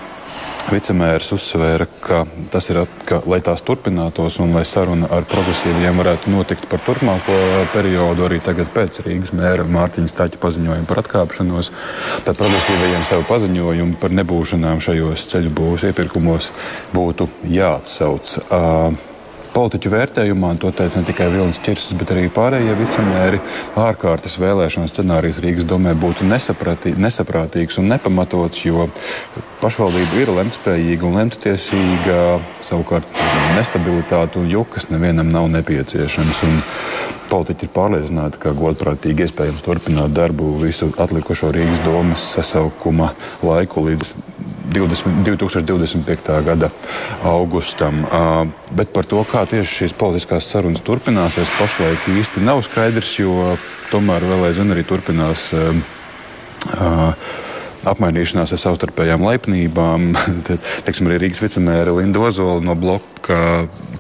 Vicemērs 0.66 1.28
uzsvēra, 1.36 1.86
ka 2.02 2.24
tas 2.50 2.72
ir, 2.72 2.80
ka, 3.06 3.20
lai 3.30 3.38
tās 3.46 3.62
turpinātos 3.66 4.40
un 4.42 4.56
lai 4.58 4.64
saruna 4.66 5.10
ar 5.14 5.28
progresīviem 5.30 6.02
varētu 6.02 6.34
notikt 6.34 6.66
par 6.72 6.82
turpmāko 6.88 7.38
periodu, 7.74 8.26
arī 8.26 8.40
tagad 8.42 8.72
pēc 8.74 9.04
Rīgas 9.06 9.34
mēra 9.38 9.68
Mārtiņa 9.70 10.10
Stāķa 10.10 10.42
paziņojuma 10.42 10.90
par 10.90 11.04
atkāpšanos, 11.04 11.70
tad 12.26 12.42
progresīvajiem 12.42 13.06
savu 13.06 13.28
paziņojumu 13.30 14.00
par 14.02 14.16
nebūšanām 14.18 14.82
šajos 14.82 15.28
ceļu 15.36 15.54
būvs 15.60 15.86
iepirkumos 15.92 16.50
būtu 16.96 17.30
jāatsauc. 17.54 18.40
Uh, 18.50 19.15
politiķu 19.56 19.92
vērtējumā, 19.94 20.52
un 20.54 20.60
to 20.60 20.72
teica 20.76 21.00
ne 21.00 21.08
tikai 21.08 21.30
Vilnis 21.32 21.60
Čirsis, 21.64 21.96
bet 22.00 22.12
arī 22.12 22.28
pārējie 22.34 22.76
vicemēri, 22.80 23.40
ārkārtas 23.80 24.36
vēlēšanu 24.42 24.92
scenārijs 24.92 25.40
Rīgas 25.44 25.68
domē 25.70 25.96
būtu 26.00 26.28
nesaprātīgs 26.28 27.80
un 27.80 27.88
nepamatots, 27.94 28.66
jo 28.68 28.90
pašvaldība 29.62 30.20
ir 30.22 30.34
lemtspējīga 30.36 31.08
un 31.08 31.18
lemttiesīga, 31.22 32.20
savukārt 32.66 33.16
nestabilitāte 33.56 34.42
un 34.42 34.52
jukas 34.52 34.90
nevienam 34.92 35.32
nav 35.32 35.48
nepieciešams. 35.56 36.44
Un 36.46 36.60
politiķi 37.32 37.68
ir 37.68 37.74
pārliecināti, 37.74 38.42
ka 38.44 38.54
godprātīgi 38.58 39.26
iespējams 39.26 39.64
turpināt 39.66 40.14
darbu 40.16 40.58
visu 40.62 40.92
atlikušo 41.02 41.54
Rīgas 41.56 41.82
domas 41.88 42.28
sasaukuma 42.36 43.14
laiku 43.46 43.88
līdz 43.88 44.14
20, 44.74 45.24
2025. 45.28 46.44
gada 46.46 46.70
augustam. 47.24 48.04
Bet 48.72 48.94
par 48.96 49.08
to, 49.10 49.24
kā 49.30 49.46
tieši 49.50 49.82
šīs 49.82 49.98
politiskās 49.98 50.50
sarunas 50.52 50.84
turpināsies, 50.86 51.58
pašlaik 51.60 52.10
īsti 52.18 52.46
nav 52.46 52.64
skaidrs, 52.68 53.16
jo 53.20 53.56
tomēr 53.92 54.26
vēl 54.26 54.50
aizvien 54.50 54.76
arī 54.76 54.86
turpinās. 54.88 55.52
Uh, 55.56 57.16
apmainīšanās 57.90 58.54
ar 58.56 58.62
savstarpējām 58.62 59.24
laipnībām. 59.26 60.14
Tad, 60.48 60.64
teiksim, 60.88 61.10
arī 61.10 61.26
Rīgas 61.26 61.44
vicemēra 61.44 61.94
Linda 61.96 62.24
Ozola 62.26 62.64
no 62.64 62.76
bloka 62.80 63.38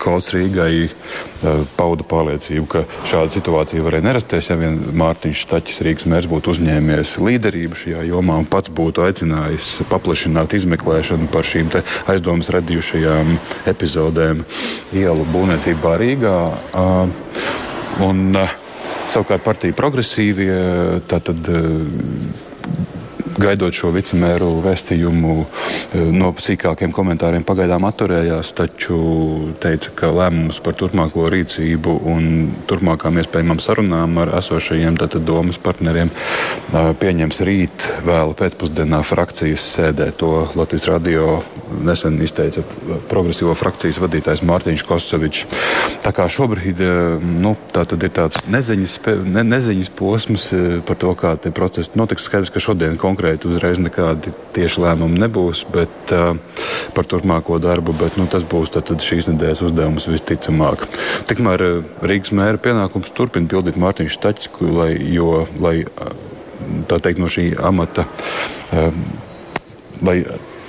Kauts 0.01 0.33
Rīgai 0.35 0.85
uh, 0.85 1.63
pauda 1.77 2.05
pārliecību, 2.07 2.65
ka 2.69 2.83
šāda 3.07 3.33
situācija 3.33 3.83
varēja 3.85 4.07
nerasties, 4.09 4.49
ja 4.51 4.57
vien 4.59 4.77
Mārtiņš 4.99 5.45
Stačs 5.47 5.79
Rīgas 5.85 6.09
mērs 6.11 6.29
būtu 6.31 6.53
uzņēmies 6.53 7.15
līderību 7.23 7.79
šajā 7.79 8.03
jomā 8.09 8.37
un 8.41 8.49
pats 8.49 8.73
būtu 8.75 9.05
aicinājis 9.05 9.71
paplašināt 9.91 10.57
izmeklēšanu 10.59 11.31
par 11.33 11.47
šīm 11.47 11.71
aizdomas 12.11 12.51
radījušajām 12.53 13.33
epizodēm 13.71 14.43
ielu 14.93 15.25
būvniecībā 15.33 15.95
Rīgā. 16.01 16.37
Uh, 16.75 18.05
un, 18.05 18.29
uh, 18.35 18.61
Savukārt 19.05 19.43
partija 19.45 19.75
progresīvie 19.77 20.55
tātad 21.05 21.45
gaidot 23.41 23.75
šo 23.75 23.91
vicemēru 23.95 24.49
vēstījumu, 24.63 25.35
e, 25.43 26.03
no 26.15 26.31
sīkākiem 26.39 26.93
komentāriem 26.95 27.45
pagaidām 27.47 27.87
atturējās, 27.87 28.53
taču 28.57 28.97
teica, 29.63 29.91
ka 29.95 30.11
lēmums 30.15 30.61
par 30.63 30.77
turpmāko 30.79 31.27
rīcību 31.31 31.97
un 32.11 32.29
turpmākām 32.69 33.19
iespējamām 33.21 33.61
sarunām 33.63 34.17
ar 34.23 34.35
esošajiem 34.39 34.99
domas 35.25 35.59
partneriem 35.61 36.11
e, 36.11 36.85
pieņems 37.01 37.41
rīt 37.47 37.89
vēl 38.05 38.35
pēcpusdienā 38.39 39.01
frakcijas 39.05 39.67
sēdē. 39.75 40.11
To 40.19 40.47
Latvijas 40.55 40.89
radio 40.91 41.39
nesen 41.85 42.17
izteica 42.23 42.63
progresīvo 43.09 43.55
frakcijas 43.57 43.99
vadītājs 44.03 44.43
Mārtiņš 44.47 44.85
Kosovičs. 44.87 45.45
Tā 46.05 46.13
kā 46.15 46.27
šobrīd 46.31 46.81
e, 46.81 46.91
nu, 47.43 47.55
tā 47.73 47.85
ir 47.95 48.13
tāds 48.15 48.41
neziņas, 48.51 48.97
ne, 49.25 49.45
neziņas 49.47 49.91
posms 49.97 50.47
par 50.87 50.99
to, 51.01 51.13
kā 51.19 51.35
tie 51.41 51.53
procesi 51.55 51.95
notiks. 51.99 52.25
Skaidrs, 52.25 52.53
ka 52.53 52.63
šodien 52.63 52.97
konkrēti 53.01 53.49
uzreiz 53.51 53.79
nekādi 53.81 54.33
tieši 54.55 54.81
lēmumi 54.81 55.21
nebūs 55.21 55.65
bet, 55.73 56.13
uh, 56.15 56.37
par 56.95 57.07
turpmāko 57.09 57.59
darbu, 57.61 57.95
bet 57.97 58.19
nu, 58.19 58.27
tas 58.31 58.45
būs 58.47 58.73
tad, 58.75 58.91
šīs 59.03 59.29
nedēļas 59.31 59.63
uzdevums 59.67 60.07
visticamāk. 60.09 60.87
Tikmēr 61.29 61.63
Rīgas 62.05 62.33
mēra 62.35 62.61
pienākums 62.61 63.13
turpina 63.15 63.49
pildīt 63.51 63.79
Mārtiņš 63.81 64.19
Taķis, 64.23 64.51
lai, 64.75 64.91
jo, 65.15 65.45
lai 65.61 65.77
tā 66.89 66.99
teikt, 66.99 67.21
no 67.21 67.31
šī 67.31 67.51
amata. 67.59 68.07
Lai 70.05 70.17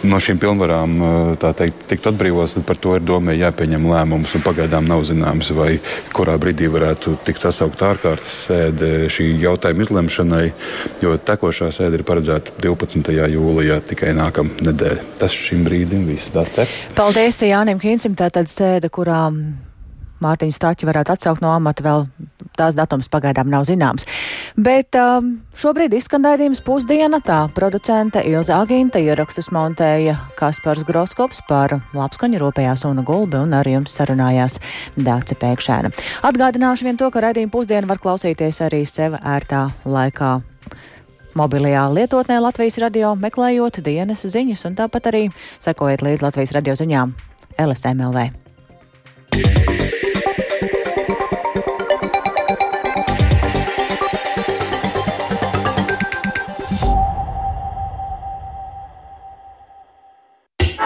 no 0.05 0.19
šīm 0.21 0.39
pilnvarām 0.43 0.97
teikt, 1.41 1.87
tiktu 1.91 2.11
atbrīvots, 2.13 2.57
tad 2.57 2.67
par 2.69 2.81
to 2.81 2.95
ir 2.99 3.05
domē 3.07 3.37
jāpieņem 3.39 3.87
lēmums. 3.91 4.35
Pagaidām 4.45 4.87
nav 4.89 5.05
zināms, 5.09 5.51
vai 5.57 5.77
kurā 6.17 6.37
brīdī 6.41 6.69
varētu 6.73 7.17
tikt 7.27 7.43
sasaukt 7.47 7.83
ārkārtas 7.87 8.41
sēde 8.49 8.91
šī 9.13 9.29
jautājuma 9.43 9.87
izlemšanai, 9.87 10.45
jo 11.03 11.17
tekošā 11.17 11.71
sēde 11.75 12.01
ir 12.01 12.07
paredzēta 12.09 12.57
12. 12.63 13.15
jūlijā 13.33 13.81
tikai 13.89 14.13
nākamā 14.17 14.69
nedēļa. 14.69 15.07
Tas 15.21 15.35
šim 15.35 15.65
brīdim 15.67 16.07
viss. 16.11 16.33
Paldies 16.97 17.41
Jānim 17.47 17.81
Kīnsim, 17.83 18.17
tā 18.19 18.29
tad 18.35 18.51
sēde, 18.53 18.91
kurā 18.93 19.27
Mārtiņu 20.25 20.55
Stāķi 20.57 20.89
varētu 20.89 21.13
atsaukt 21.13 21.43
no 21.45 21.51
amata 21.53 21.85
vēl 21.85 22.07
tās 22.59 22.77
datums 22.77 23.11
pagaidām 23.13 23.51
nav 23.53 23.67
zināms. 23.69 24.07
Bet 24.57 24.97
um, 25.01 25.37
šobrīd 25.59 25.95
izskan 25.97 26.27
raidījums 26.27 26.63
pusdiena, 26.65 27.21
tā 27.25 27.45
producente 27.55 28.23
Ilza 28.27 28.61
Agīnta 28.63 29.03
ierakstus 29.03 29.51
montēja 29.55 30.17
Kaspars 30.39 30.87
Groskops 30.89 31.43
par 31.49 31.79
labskaņu 31.97 32.41
ropējās 32.43 32.87
un 32.89 33.05
gulbi 33.07 33.41
un 33.41 33.55
ar 33.57 33.69
jums 33.69 33.97
sarunājās 33.97 34.61
Dāce 34.97 35.39
Pēkšēna. 35.39 35.93
Atgādināšu 36.27 36.89
vien 36.89 37.01
to, 37.01 37.11
ka 37.13 37.25
raidījumu 37.29 37.55
pusdienu 37.55 37.91
var 37.91 38.03
klausīties 38.03 38.63
arī 38.67 38.85
sev 38.89 39.19
ērtā 39.21 39.69
laikā 39.85 40.37
mobilajā 41.37 41.85
lietotnē 41.93 42.41
Latvijas 42.41 42.81
radio, 42.81 43.13
meklējot 43.21 43.83
dienas 43.85 44.25
ziņas, 44.25 44.65
un 44.71 44.81
tāpat 44.81 45.13
arī 45.13 45.23
sekojiet 45.61 46.05
līdz 46.07 46.25
Latvijas 46.25 46.57
radio 46.57 46.77
ziņām 46.81 47.17
LSMLV. 47.61 48.29